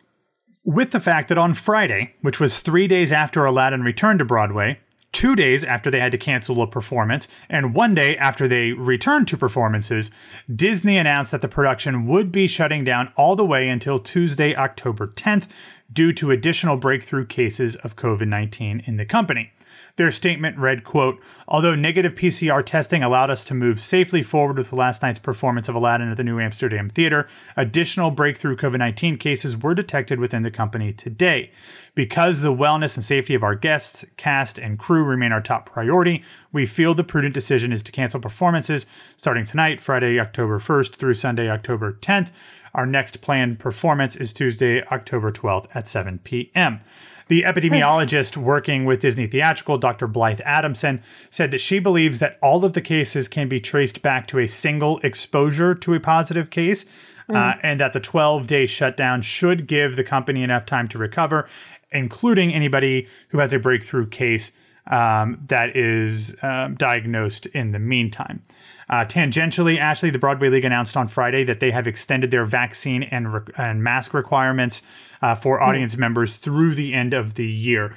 with 0.66 0.90
the 0.90 1.00
fact 1.00 1.28
that 1.28 1.38
on 1.38 1.54
Friday, 1.54 2.12
which 2.22 2.40
was 2.40 2.58
three 2.58 2.88
days 2.88 3.12
after 3.12 3.44
Aladdin 3.44 3.82
returned 3.82 4.18
to 4.18 4.24
Broadway, 4.24 4.80
two 5.12 5.36
days 5.36 5.62
after 5.62 5.92
they 5.92 6.00
had 6.00 6.10
to 6.10 6.18
cancel 6.18 6.60
a 6.60 6.66
performance, 6.66 7.28
and 7.48 7.72
one 7.72 7.94
day 7.94 8.16
after 8.16 8.48
they 8.48 8.72
returned 8.72 9.28
to 9.28 9.36
performances, 9.36 10.10
Disney 10.54 10.98
announced 10.98 11.30
that 11.30 11.40
the 11.40 11.48
production 11.48 12.06
would 12.08 12.32
be 12.32 12.48
shutting 12.48 12.82
down 12.82 13.12
all 13.16 13.36
the 13.36 13.44
way 13.44 13.68
until 13.68 14.00
Tuesday, 14.00 14.56
October 14.56 15.06
10th, 15.06 15.46
due 15.92 16.12
to 16.12 16.32
additional 16.32 16.76
breakthrough 16.76 17.24
cases 17.24 17.76
of 17.76 17.94
COVID 17.94 18.26
19 18.26 18.82
in 18.86 18.96
the 18.96 19.06
company. 19.06 19.52
Their 19.96 20.10
statement 20.10 20.58
read, 20.58 20.84
quote, 20.84 21.20
Although 21.48 21.74
negative 21.74 22.14
PCR 22.14 22.64
testing 22.64 23.02
allowed 23.02 23.30
us 23.30 23.44
to 23.44 23.54
move 23.54 23.80
safely 23.80 24.22
forward 24.22 24.58
with 24.58 24.72
last 24.72 25.00
night's 25.00 25.18
performance 25.18 25.70
of 25.70 25.74
Aladdin 25.74 26.10
at 26.10 26.18
the 26.18 26.24
New 26.24 26.38
Amsterdam 26.38 26.90
Theater, 26.90 27.26
additional 27.56 28.10
breakthrough 28.10 28.56
COVID 28.56 28.78
19 28.78 29.16
cases 29.16 29.56
were 29.56 29.74
detected 29.74 30.20
within 30.20 30.42
the 30.42 30.50
company 30.50 30.92
today. 30.92 31.50
Because 31.94 32.42
the 32.42 32.52
wellness 32.52 32.96
and 32.96 33.04
safety 33.04 33.34
of 33.34 33.42
our 33.42 33.54
guests, 33.54 34.04
cast, 34.18 34.58
and 34.58 34.78
crew 34.78 35.02
remain 35.02 35.32
our 35.32 35.40
top 35.40 35.70
priority, 35.70 36.22
we 36.52 36.66
feel 36.66 36.94
the 36.94 37.02
prudent 37.02 37.32
decision 37.32 37.72
is 37.72 37.82
to 37.82 37.92
cancel 37.92 38.20
performances 38.20 38.84
starting 39.16 39.46
tonight, 39.46 39.80
Friday, 39.80 40.20
October 40.20 40.58
1st 40.58 40.96
through 40.96 41.14
Sunday, 41.14 41.48
October 41.48 41.94
10th. 41.94 42.28
Our 42.74 42.84
next 42.84 43.22
planned 43.22 43.58
performance 43.58 44.16
is 44.16 44.34
Tuesday, 44.34 44.84
October 44.88 45.32
12th 45.32 45.68
at 45.74 45.88
7 45.88 46.18
p.m. 46.18 46.80
The 47.28 47.42
epidemiologist 47.42 48.36
working 48.36 48.84
with 48.84 49.00
Disney 49.00 49.26
Theatrical, 49.26 49.78
Dr. 49.78 50.06
Blythe 50.06 50.40
Adamson, 50.44 51.02
said 51.28 51.50
that 51.50 51.60
she 51.60 51.80
believes 51.80 52.20
that 52.20 52.38
all 52.40 52.64
of 52.64 52.74
the 52.74 52.80
cases 52.80 53.26
can 53.26 53.48
be 53.48 53.58
traced 53.60 54.00
back 54.00 54.28
to 54.28 54.38
a 54.38 54.46
single 54.46 55.00
exposure 55.00 55.74
to 55.74 55.94
a 55.94 56.00
positive 56.00 56.50
case, 56.50 56.86
uh, 57.28 57.54
and 57.62 57.80
that 57.80 57.92
the 57.92 58.00
12 58.00 58.46
day 58.46 58.66
shutdown 58.66 59.22
should 59.22 59.66
give 59.66 59.96
the 59.96 60.04
company 60.04 60.44
enough 60.44 60.66
time 60.66 60.86
to 60.88 60.98
recover, 60.98 61.48
including 61.90 62.54
anybody 62.54 63.08
who 63.30 63.38
has 63.38 63.52
a 63.52 63.58
breakthrough 63.58 64.06
case 64.06 64.52
um, 64.88 65.38
that 65.48 65.76
is 65.76 66.34
um, 66.42 66.74
diagnosed 66.76 67.46
in 67.46 67.72
the 67.72 67.78
meantime. 67.78 68.42
Uh, 68.88 69.04
tangentially, 69.04 69.78
Ashley, 69.78 70.10
the 70.10 70.18
Broadway 70.18 70.48
League 70.48 70.64
announced 70.64 70.96
on 70.96 71.08
Friday 71.08 71.42
that 71.42 71.58
they 71.58 71.72
have 71.72 71.88
extended 71.88 72.30
their 72.30 72.44
vaccine 72.44 73.02
and, 73.02 73.34
re- 73.34 73.40
and 73.58 73.82
mask 73.82 74.14
requirements 74.14 74.82
uh, 75.22 75.34
for 75.34 75.60
audience 75.60 75.96
members 75.96 76.36
through 76.36 76.76
the 76.76 76.94
end 76.94 77.12
of 77.12 77.34
the 77.34 77.46
year. 77.46 77.96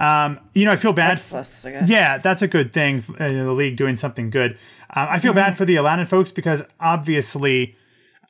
Um, 0.00 0.40
you 0.54 0.64
know, 0.64 0.72
I 0.72 0.76
feel 0.76 0.94
bad. 0.94 1.10
That's 1.10 1.24
plus, 1.24 1.66
I 1.66 1.72
guess. 1.72 1.90
Yeah, 1.90 2.16
that's 2.18 2.40
a 2.40 2.48
good 2.48 2.72
thing. 2.72 3.04
Uh, 3.20 3.28
the 3.28 3.52
league 3.52 3.76
doing 3.76 3.96
something 3.96 4.30
good. 4.30 4.52
Um, 4.96 5.08
I 5.10 5.18
feel 5.18 5.34
bad 5.34 5.58
for 5.58 5.66
the 5.66 5.76
Aladdin 5.76 6.06
folks 6.06 6.32
because 6.32 6.62
obviously 6.80 7.76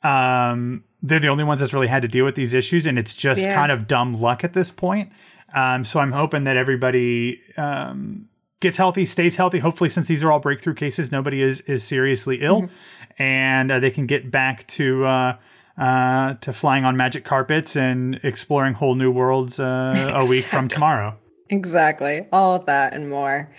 um, 0.03 0.83
they're 1.03 1.21
the 1.21 1.29
only 1.29 1.45
ones 1.45 1.61
that's 1.61 1.73
really 1.73 1.87
had 1.87 2.03
to 2.03 2.09
deal 2.09 2.25
with 2.25 2.35
these 2.35 2.55
issues, 2.55 2.87
and 2.87 2.99
it's 2.99 3.15
just 3.15 3.41
Yeah. 3.41 3.55
kind 3.55 3.71
of 3.71 3.87
dumb 3.87 4.15
luck 4.21 4.43
at 4.45 4.53
this 4.53 4.71
point. 4.71 5.13
Um, 5.55 5.85
so 5.85 6.01
I'm 6.01 6.13
hoping 6.13 6.45
that 6.45 6.57
everybody 6.57 7.41
um, 7.57 8.29
gets 8.61 8.77
healthy, 8.77 9.05
stays 9.05 9.37
healthy. 9.37 9.59
Hopefully, 9.59 9.91
since 9.91 10.07
these 10.07 10.23
are 10.23 10.31
all 10.31 10.39
breakthrough 10.39 10.75
cases, 10.75 11.11
nobody 11.11 11.43
is 11.43 11.61
is 11.63 11.83
seriously 11.83 12.41
ill, 12.43 12.69
and 13.19 13.71
uh, 13.71 13.81
they 13.81 13.91
can 13.91 14.07
get 14.07 14.31
back 14.31 14.67
to. 14.69 15.05
Uh, 15.05 15.37
uh, 15.79 16.35
to 16.43 16.53
flying 16.53 16.85
on 16.85 16.95
magic 16.95 17.25
carpets 17.25 17.75
and 17.75 18.21
exploring 18.23 18.75
whole 18.75 18.95
new 18.95 19.11
worlds 19.11 19.59
uh, 19.59 20.13
a 20.15 20.29
week 20.29 20.45
from 20.45 20.69
tomorrow. 20.69 21.17
Exactly. 21.49 22.27
All 22.33 22.55
of 22.55 22.67
that 22.67 22.93
and 22.93 23.09
more. 23.09 23.51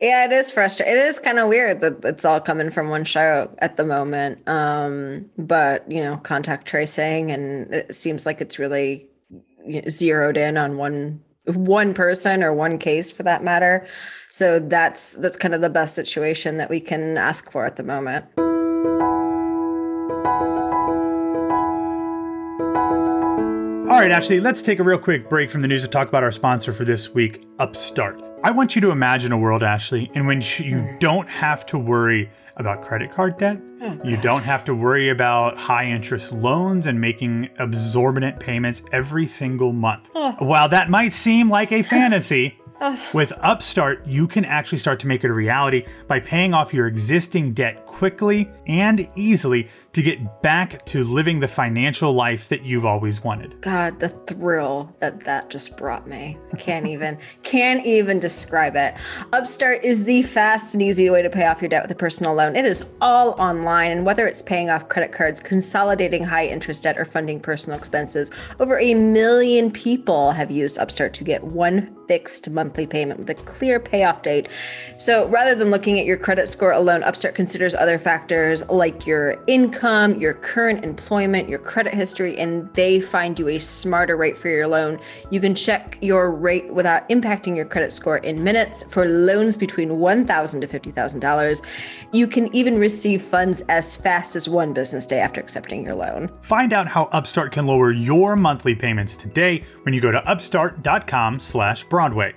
Yeah, 0.00 0.24
it 0.24 0.32
is 0.32 0.50
frustrating. 0.50 0.96
It 0.96 1.00
is 1.00 1.18
kind 1.18 1.38
of 1.38 1.48
weird 1.48 1.80
that 1.80 2.04
it's 2.04 2.24
all 2.24 2.40
coming 2.40 2.70
from 2.70 2.88
one 2.88 3.04
show 3.04 3.54
at 3.58 3.76
the 3.76 3.84
moment. 3.84 4.48
Um, 4.48 5.28
but 5.36 5.90
you 5.90 6.02
know, 6.02 6.16
contact 6.16 6.66
tracing, 6.66 7.32
and 7.32 7.74
it 7.74 7.94
seems 7.94 8.24
like 8.24 8.40
it's 8.40 8.58
really 8.58 9.08
zeroed 9.90 10.36
in 10.36 10.56
on 10.56 10.76
one 10.76 11.22
one 11.56 11.94
person 11.94 12.42
or 12.42 12.52
one 12.52 12.78
case 12.78 13.10
for 13.10 13.22
that 13.24 13.42
matter. 13.42 13.86
So 14.30 14.58
that's 14.58 15.16
that's 15.16 15.36
kind 15.36 15.54
of 15.54 15.60
the 15.60 15.70
best 15.70 15.94
situation 15.94 16.56
that 16.58 16.70
we 16.70 16.80
can 16.80 17.16
ask 17.16 17.50
for 17.50 17.64
at 17.64 17.76
the 17.76 17.82
moment. 17.82 18.26
All 23.88 24.04
right, 24.04 24.12
Ashley, 24.12 24.38
let's 24.38 24.62
take 24.62 24.78
a 24.78 24.84
real 24.84 24.98
quick 24.98 25.28
break 25.28 25.50
from 25.50 25.62
the 25.62 25.66
news 25.66 25.82
to 25.82 25.88
talk 25.88 26.08
about 26.08 26.22
our 26.22 26.30
sponsor 26.30 26.72
for 26.72 26.84
this 26.84 27.14
week, 27.14 27.44
Upstart. 27.58 28.22
I 28.44 28.52
want 28.52 28.76
you 28.76 28.80
to 28.82 28.90
imagine 28.92 29.32
a 29.32 29.38
world, 29.38 29.64
Ashley, 29.64 30.10
in 30.14 30.26
which 30.26 30.60
you 30.60 30.78
hmm. 30.78 30.98
don't 30.98 31.28
have 31.28 31.66
to 31.66 31.78
worry 31.78 32.30
about 32.58 32.82
credit 32.82 33.12
card 33.12 33.38
debt. 33.38 33.60
Oh, 33.80 33.98
you 34.04 34.16
don't 34.16 34.42
have 34.42 34.64
to 34.64 34.74
worry 34.74 35.10
about 35.10 35.56
high 35.56 35.86
interest 35.86 36.32
loans 36.32 36.86
and 36.86 37.00
making 37.00 37.48
exorbitant 37.60 38.40
payments 38.40 38.82
every 38.92 39.26
single 39.26 39.72
month. 39.72 40.08
While 40.38 40.68
that 40.70 40.90
might 40.90 41.12
seem 41.12 41.48
like 41.48 41.70
a 41.72 41.82
fantasy, 41.82 42.58
with 43.12 43.32
Upstart, 43.40 44.06
you 44.06 44.26
can 44.28 44.44
actually 44.44 44.78
start 44.78 45.00
to 45.00 45.06
make 45.06 45.24
it 45.24 45.30
a 45.30 45.32
reality 45.32 45.86
by 46.06 46.20
paying 46.20 46.54
off 46.54 46.72
your 46.72 46.86
existing 46.86 47.52
debt 47.52 47.86
quickly 47.86 48.48
and 48.68 49.08
easily 49.16 49.68
to 49.92 50.02
get 50.02 50.40
back 50.40 50.84
to 50.86 51.02
living 51.02 51.40
the 51.40 51.48
financial 51.48 52.12
life 52.12 52.48
that 52.48 52.62
you've 52.62 52.86
always 52.86 53.24
wanted. 53.24 53.60
God, 53.60 53.98
the 53.98 54.10
thrill 54.10 54.94
that 55.00 55.24
that 55.24 55.50
just 55.50 55.76
brought 55.76 56.06
me. 56.06 56.38
Can't 56.58 56.86
even 56.86 57.18
can't 57.42 57.84
even 57.84 58.20
describe 58.20 58.76
it. 58.76 58.94
Upstart 59.32 59.84
is 59.84 60.04
the 60.04 60.22
fast 60.22 60.74
and 60.74 60.82
easy 60.82 61.10
way 61.10 61.22
to 61.22 61.30
pay 61.30 61.46
off 61.46 61.60
your 61.60 61.68
debt 61.68 61.82
with 61.82 61.90
a 61.90 61.96
personal 61.96 62.34
loan. 62.34 62.54
It 62.54 62.64
is 62.64 62.84
all 63.00 63.30
online 63.40 63.90
and 63.90 64.06
whether 64.06 64.28
it's 64.28 64.42
paying 64.42 64.70
off 64.70 64.88
credit 64.88 65.10
cards, 65.10 65.40
consolidating 65.40 66.22
high 66.22 66.46
interest 66.46 66.84
debt 66.84 66.96
or 66.96 67.04
funding 67.04 67.40
personal 67.40 67.76
expenses, 67.76 68.30
over 68.60 68.78
a 68.78 68.94
million 68.94 69.72
people 69.72 70.30
have 70.30 70.52
used 70.52 70.78
Upstart 70.78 71.14
to 71.14 71.24
get 71.24 71.42
one 71.42 71.96
fixed 72.06 72.48
monthly 72.48 72.67
payment 72.70 73.18
with 73.20 73.30
a 73.30 73.34
clear 73.34 73.80
payoff 73.80 74.22
date. 74.22 74.48
So 74.96 75.26
rather 75.28 75.54
than 75.54 75.70
looking 75.70 75.98
at 75.98 76.06
your 76.06 76.16
credit 76.16 76.48
score 76.48 76.72
alone, 76.72 77.02
Upstart 77.02 77.34
considers 77.34 77.74
other 77.74 77.98
factors 77.98 78.66
like 78.68 79.06
your 79.06 79.42
income, 79.46 80.20
your 80.20 80.34
current 80.34 80.84
employment, 80.84 81.48
your 81.48 81.58
credit 81.58 81.94
history, 81.94 82.38
and 82.38 82.72
they 82.74 83.00
find 83.00 83.38
you 83.38 83.48
a 83.48 83.58
smarter 83.58 84.16
rate 84.16 84.36
for 84.36 84.48
your 84.48 84.66
loan. 84.66 84.98
You 85.30 85.40
can 85.40 85.54
check 85.54 85.98
your 86.00 86.30
rate 86.30 86.72
without 86.72 87.08
impacting 87.08 87.56
your 87.56 87.64
credit 87.64 87.92
score 87.92 88.18
in 88.18 88.42
minutes 88.42 88.82
for 88.84 89.04
loans 89.06 89.56
between 89.56 89.90
$1,000 89.90 90.60
to 90.60 90.66
$50,000. 90.66 91.62
You 92.12 92.26
can 92.26 92.54
even 92.54 92.78
receive 92.78 93.22
funds 93.22 93.62
as 93.68 93.96
fast 93.96 94.36
as 94.36 94.48
one 94.48 94.72
business 94.72 95.06
day 95.06 95.20
after 95.20 95.40
accepting 95.40 95.84
your 95.84 95.94
loan. 95.94 96.30
Find 96.42 96.72
out 96.72 96.86
how 96.86 97.04
Upstart 97.12 97.52
can 97.52 97.66
lower 97.66 97.90
your 97.90 98.36
monthly 98.36 98.74
payments 98.74 99.16
today 99.16 99.64
when 99.82 99.94
you 99.94 100.00
go 100.00 100.10
to 100.10 100.26
upstart.com 100.28 101.40
slash 101.40 101.84
Broadway. 101.84 102.34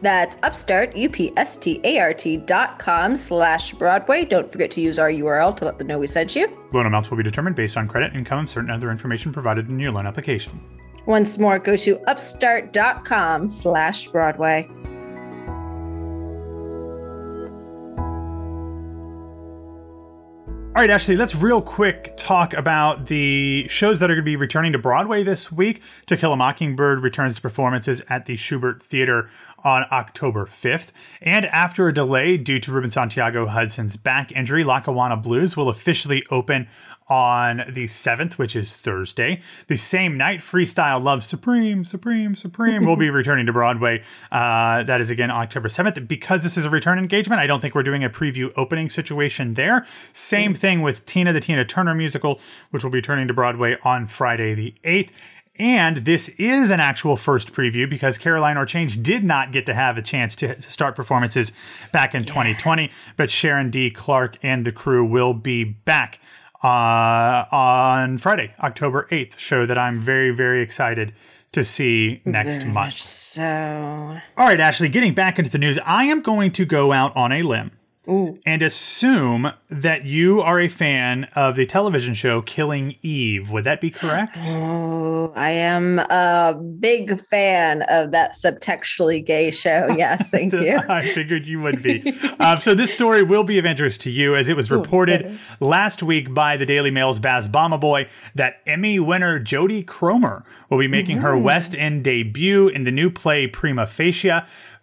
That's 0.00 0.36
upstart, 0.42 0.96
U-P-S-T-A-R-T 0.96 2.36
dot 2.38 2.78
com 2.78 3.16
slash 3.16 3.72
Broadway. 3.74 4.24
Don't 4.24 4.50
forget 4.50 4.70
to 4.72 4.80
use 4.80 4.98
our 4.98 5.10
URL 5.10 5.56
to 5.56 5.64
let 5.64 5.78
them 5.78 5.86
know 5.86 5.98
we 5.98 6.06
sent 6.06 6.36
you. 6.36 6.48
Loan 6.72 6.86
amounts 6.86 7.10
will 7.10 7.16
be 7.16 7.22
determined 7.22 7.56
based 7.56 7.76
on 7.76 7.88
credit, 7.88 8.14
income, 8.14 8.40
and 8.40 8.50
certain 8.50 8.70
other 8.70 8.90
information 8.90 9.32
provided 9.32 9.68
in 9.68 9.78
your 9.78 9.92
loan 9.92 10.06
application. 10.06 10.60
Once 11.06 11.38
more, 11.38 11.58
go 11.58 11.74
to 11.74 11.98
upstart.com 12.08 13.48
slash 13.48 14.08
Broadway. 14.08 14.68
All 20.78 20.82
right, 20.82 20.90
Ashley, 20.90 21.16
let's 21.16 21.34
real 21.34 21.60
quick 21.60 22.14
talk 22.16 22.54
about 22.54 23.06
the 23.06 23.66
shows 23.66 23.98
that 23.98 24.12
are 24.12 24.14
going 24.14 24.24
to 24.24 24.30
be 24.30 24.36
returning 24.36 24.70
to 24.74 24.78
Broadway 24.78 25.24
this 25.24 25.50
week. 25.50 25.82
To 26.06 26.16
Kill 26.16 26.32
a 26.32 26.36
Mockingbird 26.36 27.00
returns 27.00 27.34
to 27.34 27.40
performances 27.40 28.00
at 28.08 28.26
the 28.26 28.36
Shubert 28.36 28.80
Theater 28.80 29.28
on 29.64 29.84
October 29.90 30.46
5th. 30.46 30.90
And 31.20 31.46
after 31.46 31.88
a 31.88 31.94
delay 31.94 32.36
due 32.36 32.60
to 32.60 32.70
Ruben 32.70 32.92
Santiago 32.92 33.46
Hudson's 33.46 33.96
back 33.96 34.30
injury, 34.32 34.62
Lackawanna 34.62 35.16
Blues 35.16 35.56
will 35.56 35.68
officially 35.68 36.24
open 36.30 36.68
on 37.08 37.64
the 37.70 37.84
7th, 37.84 38.34
which 38.34 38.54
is 38.54 38.76
Thursday. 38.76 39.40
The 39.66 39.76
same 39.76 40.18
night, 40.18 40.40
Freestyle 40.40 41.02
Love 41.02 41.24
Supreme, 41.24 41.84
Supreme, 41.84 42.34
Supreme 42.34 42.84
will 42.84 42.96
be 42.96 43.08
returning 43.18 43.46
to 43.46 43.52
Broadway. 43.52 44.04
Uh, 44.30 44.82
that 44.82 45.00
is 45.00 45.08
again 45.08 45.30
October 45.30 45.68
7th. 45.68 46.06
Because 46.06 46.42
this 46.42 46.58
is 46.58 46.64
a 46.66 46.70
return 46.70 46.98
engagement, 46.98 47.40
I 47.40 47.46
don't 47.46 47.60
think 47.60 47.74
we're 47.74 47.82
doing 47.82 48.04
a 48.04 48.10
preview 48.10 48.52
opening 48.56 48.90
situation 48.90 49.54
there. 49.54 49.86
Same 50.12 50.52
thing 50.52 50.67
with 50.76 51.04
Tina, 51.04 51.32
the 51.32 51.40
Tina 51.40 51.64
Turner 51.64 51.94
musical, 51.94 52.40
which 52.70 52.84
will 52.84 52.90
be 52.90 53.02
turning 53.02 53.28
to 53.28 53.34
Broadway 53.34 53.76
on 53.82 54.06
Friday 54.06 54.54
the 54.54 54.74
8th. 54.84 55.10
And 55.58 55.98
this 56.04 56.28
is 56.30 56.70
an 56.70 56.78
actual 56.78 57.16
first 57.16 57.52
preview 57.52 57.90
because 57.90 58.16
Caroline 58.16 58.56
or 58.56 58.64
Change 58.64 59.02
did 59.02 59.24
not 59.24 59.50
get 59.50 59.66
to 59.66 59.74
have 59.74 59.98
a 59.98 60.02
chance 60.02 60.36
to 60.36 60.60
start 60.62 60.94
performances 60.94 61.50
back 61.92 62.14
in 62.14 62.24
2020, 62.24 62.90
but 63.16 63.28
Sharon 63.30 63.70
D. 63.70 63.90
Clarke 63.90 64.38
and 64.42 64.64
the 64.64 64.70
crew 64.70 65.04
will 65.04 65.34
be 65.34 65.64
back 65.64 66.20
uh, 66.62 67.44
on 67.50 68.18
Friday, 68.18 68.52
October 68.60 69.08
8th, 69.10 69.38
show 69.38 69.66
that 69.66 69.78
I'm 69.78 69.94
very, 69.94 70.30
very 70.30 70.62
excited 70.62 71.12
to 71.52 71.64
see 71.64 72.20
next 72.24 72.58
Very 72.58 72.70
month. 72.70 72.98
so. 72.98 73.42
All 74.36 74.46
right, 74.46 74.60
Ashley, 74.60 74.88
getting 74.88 75.14
back 75.14 75.38
into 75.38 75.50
the 75.50 75.58
news, 75.58 75.78
I 75.84 76.04
am 76.04 76.20
going 76.20 76.52
to 76.52 76.64
go 76.64 76.92
out 76.92 77.16
on 77.16 77.32
a 77.32 77.42
limb 77.42 77.72
and 78.08 78.62
assume 78.62 79.52
that 79.70 80.04
you 80.04 80.40
are 80.40 80.60
a 80.60 80.68
fan 80.68 81.24
of 81.34 81.56
the 81.56 81.66
television 81.66 82.14
show 82.14 82.40
Killing 82.40 82.96
Eve. 83.02 83.50
Would 83.50 83.64
that 83.64 83.80
be 83.80 83.90
correct? 83.90 84.38
Oh, 84.44 85.32
I 85.36 85.50
am 85.50 85.98
a 85.98 86.54
big 86.54 87.20
fan 87.20 87.82
of 87.82 88.12
that 88.12 88.32
subtextually 88.32 89.24
gay 89.24 89.50
show. 89.50 89.86
Yes, 89.98 90.30
thank 90.30 90.52
you. 90.52 90.78
I 90.88 91.08
figured 91.08 91.46
you 91.46 91.60
would 91.60 91.82
be. 91.82 92.16
Uh, 92.38 92.56
so 92.60 92.72
this 92.72 92.94
story 92.94 93.24
will 93.24 93.42
be 93.42 93.58
of 93.58 93.66
interest 93.66 94.00
to 94.02 94.10
you, 94.10 94.36
as 94.36 94.48
it 94.48 94.54
was 94.54 94.70
reported 94.70 95.36
last 95.58 96.04
week 96.04 96.32
by 96.32 96.56
the 96.56 96.64
Daily 96.64 96.92
Mail's 96.92 97.18
Baz 97.18 97.48
Boy 97.48 98.08
that 98.36 98.60
Emmy 98.64 99.00
winner 99.00 99.40
Jodie 99.40 99.84
Comer 99.84 100.44
will 100.70 100.78
be 100.78 100.86
making 100.86 101.18
her 101.18 101.36
West 101.36 101.74
End 101.74 102.04
debut 102.04 102.68
in 102.68 102.84
the 102.84 102.92
new 102.92 103.10
play 103.10 103.48
Prima 103.48 103.88
Facie 103.88 104.30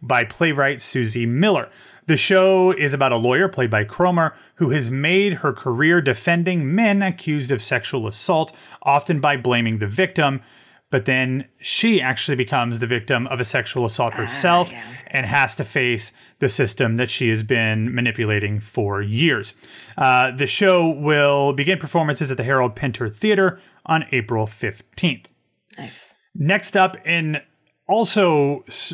by 0.01 0.25
playwright 0.25 0.79
Suzie 0.79 1.27
Miller. 1.27 1.69
The 2.07 2.17
show 2.17 2.71
is 2.71 2.93
about 2.93 3.11
a 3.11 3.17
lawyer 3.17 3.47
played 3.47 3.71
by 3.71 3.83
Comer 3.83 4.35
who 4.55 4.69
has 4.69 4.91
made 4.91 5.33
her 5.35 5.53
career 5.53 6.01
defending 6.01 6.75
men 6.75 7.01
accused 7.01 7.51
of 7.51 7.63
sexual 7.63 8.07
assault, 8.07 8.55
often 8.83 9.19
by 9.19 9.37
blaming 9.37 9.79
the 9.79 9.87
victim. 9.87 10.41
But 10.91 11.05
then 11.05 11.47
she 11.59 11.99
actually 11.99 12.37
becomes 12.37 12.79
the 12.79 12.87
victim 12.87 13.25
of 13.27 13.39
a 13.39 13.43
sexual 13.43 13.85
assault 13.85 14.13
herself 14.13 14.71
and 15.07 15.25
has 15.25 15.55
to 15.55 15.65
face 15.65 16.13
the 16.39 16.47
system 16.47 16.97
that 16.97 17.09
she 17.09 17.29
has 17.29 17.41
been 17.41 17.93
manipulating 17.93 18.59
for 18.59 19.01
years. 19.01 19.55
Uh, 19.97 20.31
the 20.31 20.45
show 20.45 20.87
will 20.87 21.53
begin 21.53 21.79
performances 21.79 22.29
at 22.29 22.37
the 22.37 22.43
Harold 22.43 22.75
Pinter 22.75 23.09
Theater 23.09 23.59
on 23.85 24.05
April 24.11 24.45
15th. 24.45 25.25
Nice. 25.77 26.13
Next 26.35 26.77
up, 26.77 26.97
in 27.05 27.41
also 27.87 28.63
s- 28.67 28.93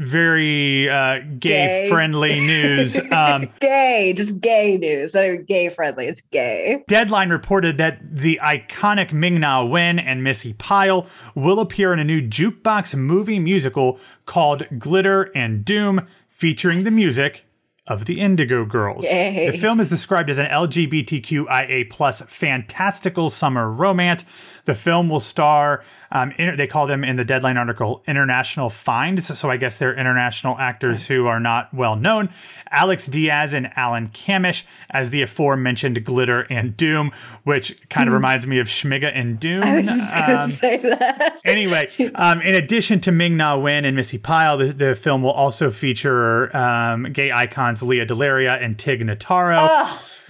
very 0.00 0.88
uh, 0.88 1.18
gay 1.38 1.38
Gay. 1.38 1.88
friendly 1.90 2.40
news, 2.46 2.98
um, 3.12 3.48
Gay, 3.60 4.12
just 4.16 4.40
gay 4.42 4.76
news. 4.76 5.14
Not 5.14 5.24
even 5.24 5.44
gay 5.44 5.68
friendly. 5.68 6.06
It's 6.06 6.20
gay. 6.20 6.82
Deadline 6.88 7.30
reported 7.30 7.78
that 7.78 7.98
the 8.02 8.40
iconic 8.42 9.12
Ming 9.12 9.40
Na 9.40 9.64
Wen 9.64 9.98
and 9.98 10.22
Missy 10.24 10.52
Pyle 10.54 11.06
will 11.34 11.60
appear 11.60 11.92
in 11.92 11.98
a 11.98 12.04
new 12.04 12.20
jukebox 12.22 12.96
movie 12.96 13.38
musical 13.38 13.98
called 14.26 14.66
Glitter 14.78 15.30
and 15.36 15.64
Doom, 15.64 16.06
featuring 16.28 16.84
the 16.84 16.90
music 16.90 17.44
of 17.86 18.04
the 18.04 18.20
Indigo 18.20 18.64
Girls. 18.66 19.06
Yay. 19.06 19.50
The 19.50 19.56
film 19.58 19.80
is 19.80 19.88
described 19.88 20.28
as 20.28 20.38
an 20.38 20.44
LGBTQIA 20.46 21.88
plus 21.88 22.20
fantastical 22.22 23.30
summer 23.30 23.70
romance. 23.70 24.24
The 24.68 24.74
film 24.74 25.08
will 25.08 25.18
star, 25.20 25.82
um, 26.12 26.30
inter- 26.36 26.54
they 26.54 26.66
call 26.66 26.86
them 26.86 27.02
in 27.02 27.16
the 27.16 27.24
Deadline 27.24 27.56
article, 27.56 28.02
international 28.06 28.68
finds. 28.68 29.38
So 29.38 29.50
I 29.50 29.56
guess 29.56 29.78
they're 29.78 29.96
international 29.96 30.58
actors 30.58 31.06
who 31.06 31.26
are 31.26 31.40
not 31.40 31.72
well 31.72 31.96
known. 31.96 32.28
Alex 32.70 33.06
Diaz 33.06 33.54
and 33.54 33.70
Alan 33.76 34.08
Cammish 34.08 34.64
as 34.90 35.08
the 35.08 35.22
aforementioned 35.22 36.04
Glitter 36.04 36.42
and 36.50 36.76
Doom, 36.76 37.12
which 37.44 37.80
kind 37.88 38.08
of 38.08 38.12
reminds 38.12 38.46
me 38.46 38.58
of 38.58 38.66
Schmigadoon. 38.66 39.62
I 39.64 39.78
was 39.78 39.86
just 39.88 40.14
gonna 40.14 40.34
Um, 40.34 40.40
say 40.42 40.76
that. 40.76 41.38
anyway, 41.46 41.90
um, 42.14 42.42
in 42.42 42.54
addition 42.54 43.00
to 43.00 43.10
Ming 43.10 43.38
Na 43.38 43.56
Wen 43.56 43.86
and 43.86 43.96
Missy 43.96 44.18
Pyle, 44.18 44.58
the, 44.58 44.72
the 44.74 44.94
film 44.94 45.22
will 45.22 45.30
also 45.30 45.70
feature 45.70 46.54
um, 46.54 47.04
gay 47.12 47.32
icons 47.32 47.82
Lea 47.82 48.04
DeLaria 48.04 48.62
and 48.62 48.78
Tig 48.78 49.00
Notaro. 49.00 49.56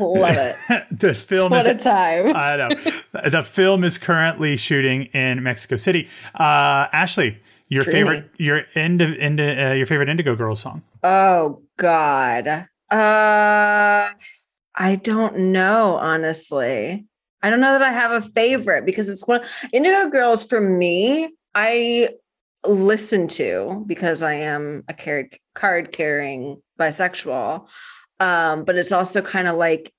Oh, 0.01 0.13
love 0.13 0.37
it. 0.37 0.57
the 0.97 1.13
film 1.13 1.51
What 1.51 1.63
is 1.63 1.67
a 1.67 1.75
time. 1.75 2.33
I 2.37 2.57
know. 2.57 2.69
the 3.31 3.43
film 3.43 3.83
is 3.83 3.99
currently 4.29 4.57
shooting 4.57 5.05
in 5.07 5.43
Mexico 5.43 5.77
City. 5.77 6.09
Uh, 6.35 6.87
Ashley, 6.93 7.41
your 7.69 7.83
Dreamy. 7.83 7.99
favorite 7.99 8.31
your 8.39 8.59
ind, 8.75 9.01
ind, 9.01 9.41
uh, 9.41 9.73
your 9.73 9.87
favorite 9.87 10.09
Indigo 10.09 10.37
Girls 10.37 10.61
song. 10.61 10.83
Oh 11.03 11.63
God. 11.77 12.47
Uh 12.91 14.09
I 14.81 14.95
don't 15.03 15.37
know, 15.53 15.97
honestly. 15.97 17.07
I 17.43 17.51
don't 17.51 17.61
know 17.61 17.73
that 17.73 17.83
I 17.83 17.93
have 17.93 18.11
a 18.11 18.21
favorite 18.21 18.85
because 18.85 19.09
it's 19.09 19.27
one 19.27 19.43
Indigo 19.73 20.09
Girls 20.09 20.45
for 20.45 20.61
me, 20.61 21.31
I 21.55 22.11
listen 22.67 23.29
to 23.29 23.85
because 23.87 24.23
I 24.23 24.35
am 24.35 24.85
a 24.89 24.95
card 24.95 25.37
card 25.55 25.93
carrying 25.93 26.63
bisexual. 26.79 27.69
Um, 28.21 28.65
but 28.65 28.77
it's 28.77 28.93
also 28.93 29.23
kind 29.23 29.49
of 29.49 29.57
like 29.57 29.93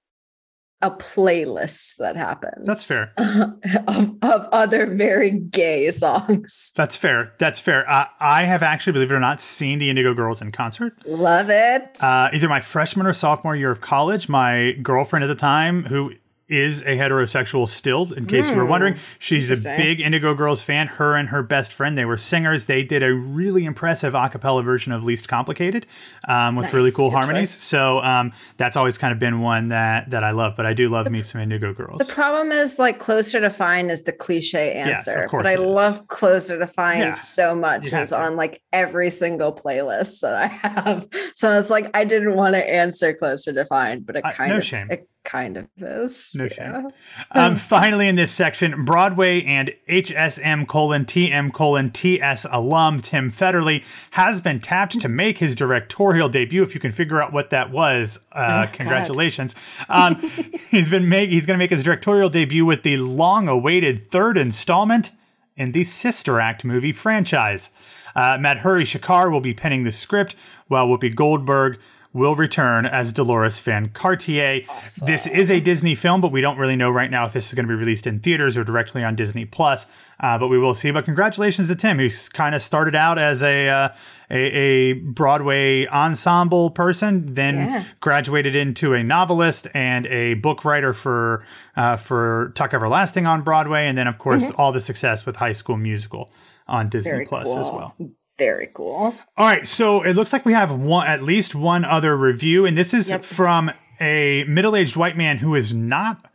a 0.82 0.92
playlist 0.92 1.98
that 1.98 2.15
happens. 2.15 2.65
That's 2.65 2.84
fair. 2.84 3.13
of, 3.18 4.15
of 4.22 4.48
other 4.52 4.94
very 4.96 5.32
gay 5.32 5.92
songs. 5.92 6.72
That's 6.76 6.96
fair. 6.96 7.34
That's 7.38 7.60
fair. 7.60 7.89
Uh, 7.89 8.06
I 8.20 8.46
have 8.46 8.63
actually, 8.63 8.94
believe 8.94 9.12
it 9.12 9.15
or 9.15 9.20
not, 9.20 9.42
seen 9.42 9.80
the 9.80 9.89
Indigo 9.89 10.13
Girls 10.13 10.42
in 10.42 10.52
concert. 10.52 10.98
Love 11.06 11.50
it. 11.50 11.98
Uh, 12.02 12.30
either 12.34 12.48
my 12.48 12.62
freshman 12.62 13.06
or 13.06 13.13
sophomore 13.13 13.56
year 13.56 13.72
of 13.72 13.82
college, 13.82 14.30
my 14.30 14.74
girlfriend 14.82 15.24
at 15.24 15.28
the 15.28 15.36
time, 15.36 15.84
who 15.84 16.13
is 16.50 16.82
a 16.82 16.98
heterosexual 16.98 17.68
still, 17.68 18.12
in 18.14 18.26
case 18.26 18.50
you 18.50 18.56
were 18.56 18.66
wondering, 18.66 18.98
she's 19.20 19.52
a 19.52 19.56
Hmm. 19.56 19.78
Big 19.78 20.00
Indigo 20.02 20.34
Girls 20.34 20.62
fan. 20.62 20.88
Her 20.88 21.16
and 21.16 21.30
her 21.30 21.44
best 21.44 21.72
friend, 21.72 21.98
they 21.98 22.06
were 22.06 22.18
singers. 22.18 22.66
They 22.66 22.84
did 22.84 23.04
a 23.04 23.14
really 23.14 23.66
impressive 23.66 24.16
a 24.16 24.30
cappella 24.30 24.64
version 24.64 24.92
of 24.92 25.04
Least 25.04 25.28
Complicated 25.28 25.86
um, 26.28 26.56
with 26.56 26.66
Nice. 26.66 26.74
really 26.74 26.92
cool 26.92 27.10
Good 27.10 27.16
harmonies. 27.18 27.52
choice. 27.52 27.64
So 27.64 28.00
um, 28.00 28.34
that's 28.58 28.76
always 28.78 28.98
kind 28.98 29.14
of 29.14 29.20
been 29.20 29.42
one 29.42 29.70
that 29.70 30.10
that 30.10 30.24
I 30.24 30.32
love. 30.32 30.56
But 30.58 30.66
I 30.66 30.74
do 30.74 30.90
love 30.90 31.10
me 31.12 31.22
some 31.24 31.42
Indigo 31.42 31.74
Girls. 31.74 32.00
The 32.00 32.06
problem 32.06 32.52
is 32.52 32.80
like 32.80 33.00
closer 33.00 33.40
to 33.40 33.50
fine 33.50 33.90
is 33.90 34.04
the 34.04 34.12
cliche 34.12 34.74
Yes, 34.76 35.08
of 35.08 35.16
answer. 35.16 35.28
course 35.30 35.44
but 35.44 35.52
I 35.52 35.56
love 35.56 36.08
closer 36.08 36.58
to 36.58 36.68
fine 36.68 37.00
Yeah, 37.00 37.12
so 37.12 37.54
much. 37.56 37.94
It's 37.94 38.12
on 38.12 38.36
like 38.36 38.62
every 38.74 39.10
single 39.10 39.54
playlist 39.54 40.22
that 40.22 40.36
I 40.36 40.48
have. 40.48 41.08
So 41.36 41.58
it's 41.58 41.70
like 41.70 41.90
I 41.96 42.04
didn't 42.04 42.36
want 42.36 42.56
to 42.56 42.70
answer 42.70 43.14
closer 43.14 43.54
to 43.54 43.66
fine, 43.66 44.04
but 44.04 44.16
it 44.18 44.26
Uh, 44.26 44.32
kind 44.32 44.52
no 44.52 44.58
of 44.58 44.66
shame. 44.66 44.88
it 44.92 45.08
kind 45.30 45.58
of 45.58 45.68
is. 45.78 46.32
No 46.36 46.46
yeah. 46.46 46.50
shame. 46.50 46.88
Um, 47.32 47.56
finally, 47.58 48.08
in 48.08 48.15
this 48.15 48.32
section, 48.32 48.84
Broadway 48.84 49.44
and 49.44 49.72
HSM 49.88 50.68
colon 50.68 51.06
TM 51.06 51.54
colon 51.54 51.92
TS 51.92 52.48
alum 52.52 53.02
Tim 53.02 53.32
Federle 53.32 53.84
has 54.12 54.42
been 54.42 54.60
tapped 54.60 55.00
to 55.00 55.08
make 55.08 55.38
his 55.38 55.56
directorial 55.56 56.30
debut. 56.30 56.63
If 56.63 56.74
you 56.74 56.82
can 56.82 56.92
figure 56.92 57.22
out 57.22 57.32
what 57.32 57.52
that 57.52 57.72
was, 57.72 58.20
uh, 58.32 58.65
God. 58.65 58.74
congratulations. 58.74 59.54
Um, 59.88 60.15
he's 60.72 60.89
been 60.89 61.08
make 61.08 61.30
he's 61.30 61.46
going 61.46 61.58
to 61.58 61.63
make 61.63 61.72
his 61.72 61.84
directorial 61.84 62.30
debut 62.30 62.65
with 62.65 62.84
the 62.84 62.98
long-awaited 62.98 64.10
third 64.10 64.38
installment 64.38 65.12
in 65.56 65.74
the 65.74 65.84
Sister 65.84 66.39
Act 66.39 66.65
movie 66.65 66.94
franchise. 66.94 67.70
Uh, 68.15 68.38
Madhuri 68.38 68.84
Shekar 68.84 69.32
will 69.32 69.42
be 69.42 69.54
penning 69.54 69.84
the 69.84 69.92
script, 69.92 70.36
while 70.68 70.88
Whoopi 70.88 71.13
Goldberg 71.13 71.78
will 72.12 72.36
return 72.36 72.88
as 72.88 73.13
Dolores 73.13 73.60
Van 73.60 73.89
Cartier. 73.89 74.62
This 75.06 75.28
is 75.28 75.52
a 75.52 75.60
Disney 75.60 75.93
film, 75.93 76.22
but 76.22 76.32
we 76.32 76.41
don't 76.41 76.58
really 76.58 76.76
know 76.76 76.89
right 76.89 77.12
now 77.12 77.26
if 77.28 77.34
this 77.34 77.48
is 77.50 77.54
going 77.54 77.67
to 77.67 77.72
be 77.72 77.76
released 77.78 78.08
in 78.08 78.19
theaters 78.19 78.58
or 78.58 78.63
directly 78.63 79.04
on 79.04 79.15
Disney 79.15 79.45
Plus. 79.45 79.86
Uh, 80.19 80.38
but 80.39 80.48
we 80.48 80.58
will 80.58 80.74
see. 80.74 80.89
But 80.89 81.06
congratulations 81.06 81.67
to 81.67 81.76
Tim, 81.76 82.00
who's 82.00 82.28
kind 82.28 82.56
of 82.56 82.63
started 82.63 82.95
out 82.95 83.19
as 83.19 83.43
a, 83.43 83.69
uh, 83.69 83.89
a 84.32 84.36
a 84.36 84.93
Broadway 84.93 85.86
ensemble 85.88 86.72
person, 86.72 87.34
then 87.36 87.56
Yeah. 87.56 87.84
graduated 88.00 88.56
into 88.56 88.93
a 88.93 89.04
novelist 89.04 89.67
and 89.76 90.06
a 90.08 90.34
book 90.36 90.65
writer 90.65 90.93
for 90.93 91.45
uh, 91.78 91.95
for 91.95 92.52
Tuck 92.56 92.74
Everlasting 92.74 93.28
on 93.28 93.43
Broadway, 93.43 93.86
and 93.88 93.98
then 93.98 94.08
of 94.08 94.17
course 94.17 94.50
all 94.52 94.72
the 94.72 94.82
success 94.82 95.26
with 95.26 95.36
High 95.36 95.52
School 95.54 95.78
Musical 95.78 96.32
on 96.67 96.89
Disney 96.89 97.12
Mm-hmm. 97.12 97.17
Very 97.17 97.26
Plus 97.28 97.48
cool. 97.50 97.60
as 97.60 97.67
well. 97.69 97.95
Very 98.39 98.69
cool. 98.73 99.15
All 99.38 99.45
right, 99.45 99.67
so 99.67 100.02
it 100.02 100.15
looks 100.15 100.34
like 100.34 100.45
we 100.45 100.54
have 100.54 100.71
one, 100.71 101.06
at 101.06 101.21
least 101.21 101.54
one 101.54 101.86
other 101.86 102.17
review, 102.17 102.65
and 102.65 102.75
this 102.78 102.93
is 102.93 103.10
Yep. 103.12 103.23
from 103.25 103.71
a 103.99 104.45
middle-aged 104.47 104.95
white 104.95 105.17
man 105.17 105.38
who 105.38 105.54
is 105.56 105.73
not 105.73 106.25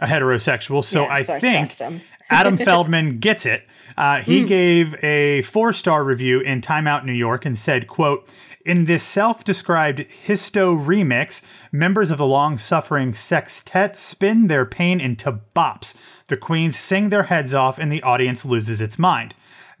a 0.00 0.06
heterosexual. 0.06 0.84
So 0.84 1.04
Yeah, 1.04 1.12
I 1.14 1.22
so 1.22 1.38
think. 1.38 2.02
Adam 2.30 2.56
Feldman 2.56 3.18
gets 3.20 3.46
it. 3.46 3.62
Uh, 3.96 4.22
he 4.22 4.42
gave 4.44 4.94
a 5.04 5.42
four 5.42 5.72
star 5.72 6.02
review 6.02 6.40
in 6.40 6.60
Time 6.62 6.86
Out 6.86 7.04
New 7.06 7.12
York 7.12 7.44
and 7.44 7.58
said, 7.58 7.86
"quote 7.86 8.28
In 8.64 8.86
this 8.86 9.02
self-described 9.02 10.06
histo 10.26 10.82
remix, 10.84 11.44
members 11.70 12.10
of 12.10 12.18
the 12.18 12.26
long-suffering 12.26 13.12
sextet 13.12 13.96
spin 13.96 14.46
their 14.46 14.64
pain 14.64 15.00
into 15.00 15.40
bops. 15.54 15.96
The 16.28 16.36
queens 16.36 16.76
sing 16.76 17.10
their 17.10 17.24
heads 17.24 17.52
off, 17.54 17.78
and 17.78 17.92
the 17.92 18.02
audience 18.02 18.44
loses 18.44 18.80
its 18.80 18.98
mind." 18.98 19.34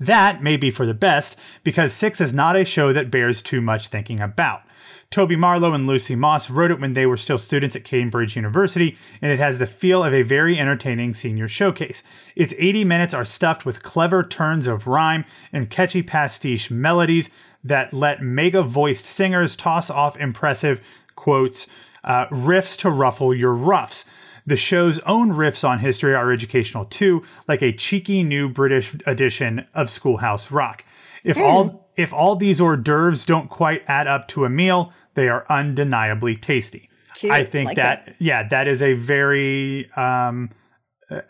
That 0.06 0.42
may 0.42 0.56
be 0.56 0.72
for 0.72 0.84
the 0.84 0.94
best 0.94 1.38
because 1.62 1.92
Six 1.92 2.20
is 2.20 2.34
not 2.34 2.56
a 2.56 2.64
show 2.64 2.92
that 2.92 3.10
bears 3.10 3.40
too 3.40 3.60
much 3.60 3.86
thinking 3.86 4.20
about. 4.20 4.62
Toby 5.10 5.36
Marlow 5.36 5.74
and 5.74 5.86
Lucy 5.86 6.16
Moss 6.16 6.50
wrote 6.50 6.72
it 6.72 6.80
when 6.80 6.94
they 6.94 7.06
were 7.06 7.16
still 7.16 7.38
students 7.38 7.76
at 7.76 7.84
Cambridge 7.84 8.34
University, 8.34 8.96
and 9.20 9.30
it 9.30 9.38
has 9.38 9.58
the 9.58 9.66
feel 9.66 10.02
of 10.02 10.12
a 10.12 10.22
very 10.22 10.58
entertaining 10.58 11.14
senior 11.14 11.46
showcase. 11.46 12.02
Its 12.34 12.54
80 12.58 12.84
minutes 12.84 13.14
are 13.14 13.24
stuffed 13.24 13.64
with 13.64 13.84
clever 13.84 14.24
turns 14.24 14.66
of 14.66 14.88
rhyme 14.88 15.24
and 15.52 15.70
catchy 15.70 16.02
pastiche 16.02 16.70
melodies 16.70 17.30
that 17.62 17.92
let 17.92 18.22
mega 18.22 18.62
voiced 18.62 19.06
singers 19.06 19.54
toss 19.54 19.88
off 19.88 20.16
impressive 20.16 20.80
quotes, 21.14 21.68
uh, 22.02 22.26
riffs 22.26 22.76
to 22.78 22.90
ruffle 22.90 23.32
your 23.32 23.54
ruffs. 23.54 24.06
The 24.46 24.56
show's 24.56 24.98
own 25.00 25.30
riffs 25.32 25.68
on 25.68 25.78
history 25.78 26.14
are 26.14 26.32
educational 26.32 26.84
too, 26.86 27.22
like 27.46 27.62
a 27.62 27.72
cheeky 27.72 28.22
new 28.22 28.48
British 28.48 28.96
edition 29.06 29.66
of 29.74 29.90
Schoolhouse 29.90 30.50
Rock. 30.50 30.84
If 31.24 31.38
all 31.38 31.90
if 31.96 32.12
all 32.12 32.36
these 32.36 32.60
hors 32.60 32.78
d'oeuvres 32.78 33.24
don't 33.24 33.48
quite 33.48 33.82
add 33.86 34.06
up 34.06 34.26
to 34.28 34.44
a 34.44 34.50
meal, 34.50 34.92
they 35.14 35.28
are 35.28 35.44
undeniably 35.48 36.36
tasty. 36.36 36.88
Cute. 37.14 37.32
I 37.32 37.44
think 37.44 37.66
Like 37.66 37.76
that 37.76 38.16
yeah, 38.18 38.48
that 38.48 38.66
is 38.66 38.82
a 38.82 38.94
very 38.94 39.90
um, 39.92 40.50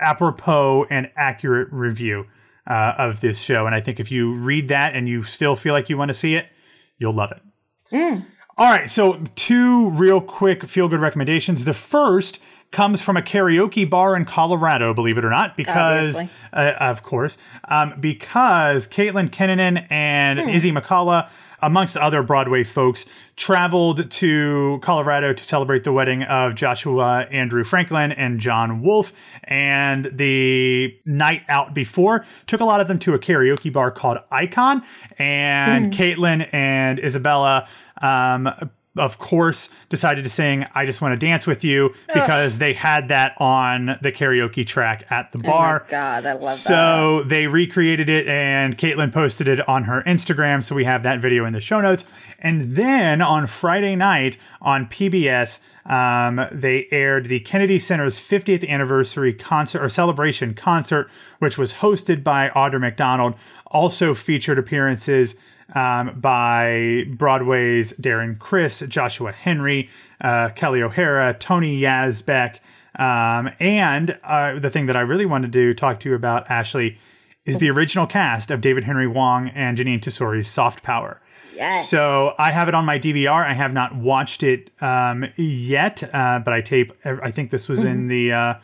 apropos 0.01 0.87
and 0.89 1.11
accurate 1.17 1.69
review 1.73 2.27
uh, 2.67 2.95
of 2.99 3.21
this 3.21 3.41
show. 3.41 3.67
And 3.67 3.75
I 3.75 3.81
think 3.81 4.01
if 4.01 4.11
you 4.11 4.35
read 4.35 4.69
that 4.69 4.95
and 4.95 5.09
you 5.09 5.23
still 5.23 5.57
feel 5.57 5.75
like 5.75 5.91
you 5.91 5.99
want 5.99 6.09
to 6.11 6.15
see 6.15 6.35
it, 6.35 6.47
you'll 6.99 7.15
love 7.15 7.33
it. 7.33 7.43
All 8.57 8.71
right, 8.71 8.91
so 8.91 9.25
two 9.35 9.91
real 9.91 10.21
quick 10.21 10.67
feel 10.67 10.87
good 10.89 11.01
recommendations. 11.01 11.65
The 11.65 11.75
first 11.75 12.39
comes 12.73 13.01
from 13.01 13.17
a 13.17 13.23
karaoke 13.23 13.89
bar 13.89 14.17
in 14.17 14.25
Colorado, 14.25 14.93
believe 14.93 15.19
it 15.19 15.25
or 15.25 15.31
not, 15.31 15.57
because, 15.57 16.19
uh, 16.53 16.73
of 16.81 17.03
course, 17.03 17.39
um, 17.69 17.95
because 18.01 18.89
Caitlin 18.89 19.31
Kinnunen 19.31 19.87
and 19.91 20.41
Izzy 20.51 20.73
McCalla, 20.73 21.29
amongst 21.61 21.97
other 21.97 22.23
Broadway 22.25 22.65
folks, 22.65 23.07
traveled 23.37 24.11
to 24.11 24.81
Colorado 24.83 25.33
to 25.33 25.45
celebrate 25.45 25.85
the 25.85 25.93
wedding 25.93 26.23
of 26.25 26.55
Joshua 26.55 27.27
Andrew 27.31 27.63
Franklin 27.63 28.11
and 28.11 28.41
John 28.41 28.83
Wolfe. 28.83 29.13
And 29.45 30.11
the 30.13 30.99
night 31.05 31.43
out 31.49 31.73
before 31.73 32.25
took 32.47 32.61
a 32.61 32.65
lot 32.65 32.81
of 32.81 32.89
them 32.89 32.99
to 33.01 33.15
a 33.15 33.19
karaoke 33.19 33.73
bar 33.73 33.91
called 33.91 34.19
Icon. 34.31 34.83
And 35.19 35.93
Caitlin 35.93 36.53
and 36.53 36.99
Isabella, 36.99 37.69
um, 38.01 38.49
of 38.97 39.19
course, 39.19 39.71
decided 39.89 40.25
to 40.25 40.31
sing 40.31 40.67
I 40.75 40.85
Just 40.85 41.01
Want 41.01 41.19
to 41.19 41.27
Dance 41.27 41.47
with 41.47 41.65
You 41.65 41.95
because 42.13 42.59
they 42.59 42.75
had 42.75 43.09
that 43.09 43.35
on 43.39 43.99
the 44.03 44.13
karaoke 44.13 44.67
track 44.67 45.05
at 45.11 45.33
the 45.33 45.39
Oh 45.39 45.43
bar. 45.51 45.85
my 45.87 45.91
God, 45.91 46.27
I 46.27 46.33
love 46.33 46.43
that. 46.43 46.47
So 46.49 47.23
they 47.27 47.47
recreated 47.47 48.09
it 48.11 48.29
and 48.29 48.77
Caitlin 48.77 49.13
posted 49.13 49.49
it 49.49 49.67
on 49.69 49.85
her 49.85 50.03
Instagram. 50.07 50.63
So 50.63 50.75
we 50.75 50.85
have 50.85 51.03
that 51.05 51.21
video 51.21 51.47
in 51.47 51.53
the 51.55 51.61
show 51.61 51.81
notes. 51.81 52.05
And 52.39 52.77
then 52.77 53.23
on 53.23 53.47
Friday 53.47 53.97
night 53.97 54.37
on 54.61 54.87
PBS, 54.87 55.61
um, 55.87 56.47
they 56.53 56.87
aired 56.93 57.29
the 57.29 57.41
Kennedy 57.41 57.79
Center's 57.79 58.19
50th 58.19 58.69
anniversary 58.69 59.33
concert 59.33 59.83
or 59.83 59.89
celebration 59.89 60.55
concert, 60.55 61.11
which 61.39 61.57
was 61.59 61.75
hosted 61.75 62.23
by 62.23 62.51
Audra 62.51 62.79
McDonald. 62.81 63.35
Also 63.67 64.15
featured 64.15 64.59
appearances 64.59 65.35
um, 65.75 66.19
by 66.21 67.05
Broadway's 67.09 67.93
Darren 67.95 68.39
Criss, 68.39 68.83
Joshua 68.89 69.33
Henry, 69.33 69.89
uh, 70.21 70.51
Kelli 70.51 70.83
O'Hara, 70.83 71.35
Tony 71.39 71.81
Yazbeck, 71.81 72.59
um, 72.97 73.51
and 73.59 74.19
uh, 74.23 74.59
the 74.59 74.71
thing 74.71 74.87
that 74.87 74.97
I 74.97 75.01
really 75.01 75.27
wanted 75.27 75.53
to 75.53 75.75
talk 75.75 76.01
to 76.01 76.11
you 76.11 76.15
about, 76.15 76.51
Ashley, 76.51 76.99
is 77.45 77.59
the 77.59 77.71
original 77.71 78.07
cast 78.07 78.51
of 78.51 78.61
David 78.61 78.85
Henry 78.85 79.07
Hwang 79.07 79.49
and 79.49 79.79
Jeanine 79.79 80.01
Tesori's 80.01 80.47
Soft 80.47 80.83
Power. 80.83 81.21
yes. 81.55 81.89
So 81.89 82.35
I 82.39 82.53
have 82.53 82.69
it 82.69 82.75
on 82.75 82.85
my 82.85 82.99
DVR. 82.99 83.45
I 83.45 83.55
have 83.55 83.73
not 83.73 83.97
watched 83.97 84.43
it 84.43 84.71
um, 84.81 85.25
yet, 85.37 86.03
uh, 86.15 86.41
but 86.45 86.53
I 86.53 86.61
tape. 86.61 86.93
I 87.05 87.31
think 87.31 87.51
this 87.51 87.69
was 87.69 87.83
in 87.83 88.09
the 88.09 88.59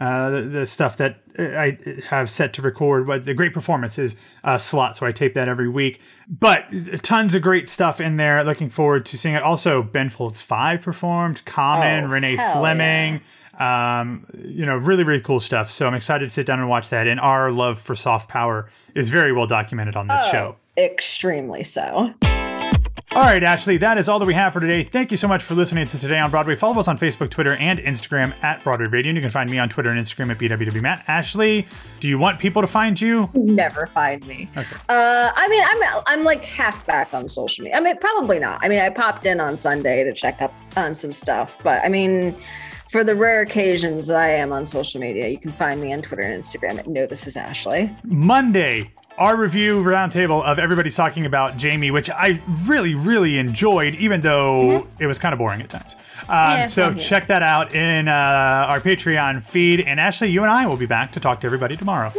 uh, 0.00 0.30
the, 0.30 0.40
the 0.42 0.66
stuff 0.66 0.96
that 0.96 1.20
I 1.38 1.78
have 2.08 2.30
set 2.30 2.52
to 2.54 2.62
record. 2.62 3.06
But 3.06 3.24
the 3.26 3.34
great 3.34 3.52
performances 3.54 4.16
uh, 4.42 4.58
slot, 4.58 4.96
so 4.96 5.06
I 5.06 5.12
tape 5.12 5.34
that 5.34 5.48
every 5.48 5.68
week. 5.68 6.00
But 6.28 6.64
tons 7.02 7.34
of 7.34 7.42
great 7.42 7.68
stuff 7.68 8.00
in 8.00 8.16
there. 8.16 8.42
Looking 8.44 8.70
forward 8.70 9.04
to 9.06 9.18
seeing 9.18 9.34
it. 9.34 9.42
Also, 9.42 9.82
Ben 9.82 10.10
Folds 10.10 10.40
Five 10.40 10.80
performed. 10.82 11.44
Common, 11.44 12.04
Oh, 12.04 12.08
Renee 12.08 12.36
Fleming. 12.36 13.20
Um, 13.58 14.26
you 14.42 14.64
know, 14.64 14.76
really, 14.76 15.04
really 15.04 15.20
cool 15.20 15.38
stuff. 15.40 15.70
So 15.70 15.86
I'm 15.86 15.94
excited 15.94 16.28
to 16.28 16.34
sit 16.34 16.46
down 16.46 16.60
and 16.60 16.68
watch 16.70 16.88
that. 16.88 17.06
And 17.06 17.20
our 17.20 17.50
love 17.50 17.78
for 17.78 17.94
soft 17.94 18.28
power 18.30 18.70
is 18.94 19.10
very 19.10 19.32
well 19.34 19.46
documented 19.46 19.96
on 19.96 20.08
this 20.08 20.22
Oh, 20.28 20.30
show. 20.32 20.56
extremely 20.78 21.62
so. 21.62 22.14
All 23.12 23.22
right, 23.22 23.42
Ashley, 23.42 23.76
that 23.78 23.98
is 23.98 24.08
all 24.08 24.20
that 24.20 24.24
we 24.26 24.34
have 24.34 24.52
for 24.52 24.60
today. 24.60 24.84
Thank 24.84 25.10
you 25.10 25.16
so 25.16 25.26
much 25.26 25.42
for 25.42 25.56
listening 25.56 25.84
to 25.88 25.98
Today 25.98 26.20
on 26.20 26.30
Broadway. 26.30 26.54
Follow 26.54 26.78
us 26.78 26.86
on 26.86 26.96
Facebook, 26.96 27.28
Twitter, 27.28 27.54
and 27.54 27.80
Instagram 27.80 28.40
at 28.44 28.62
Broadway 28.62 28.86
Radio. 28.86 29.10
And 29.10 29.16
you 29.16 29.20
can 29.20 29.32
find 29.32 29.50
me 29.50 29.58
on 29.58 29.68
Twitter 29.68 29.90
and 29.90 29.98
Instagram 29.98 30.30
at 30.30 30.38
BWWMatt. 30.38 31.02
Ashley, 31.08 31.66
do 31.98 32.06
you 32.06 32.18
want 32.18 32.38
people 32.38 32.62
to 32.62 32.68
find 32.68 33.00
you? 33.00 33.28
Never 33.34 33.88
find 33.88 34.24
me. 34.28 34.48
Uh, 34.54 34.62
I 34.88 35.48
mean, 35.48 35.64
I'm 35.64 36.02
I'm 36.06 36.24
like 36.24 36.44
half 36.44 36.86
back 36.86 37.12
on 37.12 37.28
social 37.28 37.64
media. 37.64 37.78
I 37.78 37.80
mean, 37.80 37.96
probably 37.96 38.38
not. 38.38 38.60
I 38.62 38.68
mean, 38.68 38.78
I 38.78 38.90
popped 38.90 39.26
in 39.26 39.40
on 39.40 39.56
Sunday 39.56 40.04
to 40.04 40.12
check 40.12 40.40
up 40.40 40.54
on 40.76 40.94
some 40.94 41.12
stuff, 41.12 41.58
but 41.64 41.84
I 41.84 41.88
mean, 41.88 42.36
for 42.92 43.02
the 43.02 43.16
rare 43.16 43.40
occasions 43.40 44.06
that 44.06 44.16
I 44.18 44.28
am 44.28 44.52
on 44.52 44.64
social 44.64 45.00
media, 45.00 45.26
you 45.26 45.38
can 45.38 45.50
find 45.50 45.80
me 45.80 45.92
on 45.92 46.00
Twitter 46.02 46.22
and 46.22 46.40
Instagram 46.40 46.78
at 46.78 46.86
No, 46.86 47.06
this 47.06 47.26
is 47.26 47.36
Ashley. 47.36 47.92
Monday, 48.04 48.92
our 49.20 49.36
review 49.36 49.82
roundtable 49.84 50.42
of 50.42 50.58
everybody's 50.58 50.96
talking 50.96 51.26
about 51.26 51.58
Jamie, 51.58 51.90
which 51.90 52.08
I 52.08 52.40
really, 52.64 52.94
really 52.94 53.36
enjoyed, 53.36 53.94
even 53.96 54.22
though 54.22 54.80
mm-hmm. 54.82 55.02
it 55.02 55.06
was 55.06 55.18
kind 55.18 55.34
of 55.34 55.38
boring 55.38 55.60
at 55.60 55.68
times. 55.68 55.94
Um, 56.22 56.28
yeah, 56.28 56.66
so 56.66 56.94
check 56.94 57.26
that 57.26 57.42
out 57.42 57.74
in 57.74 58.08
uh, 58.08 58.12
our 58.12 58.80
Patreon 58.80 59.44
feed. 59.44 59.80
And 59.80 60.00
Ashley, 60.00 60.30
you 60.30 60.42
and 60.42 60.50
I 60.50 60.66
will 60.66 60.78
be 60.78 60.86
back 60.86 61.12
to 61.12 61.20
talk 61.20 61.40
to 61.42 61.46
everybody 61.46 61.76
tomorrow. 61.76 62.12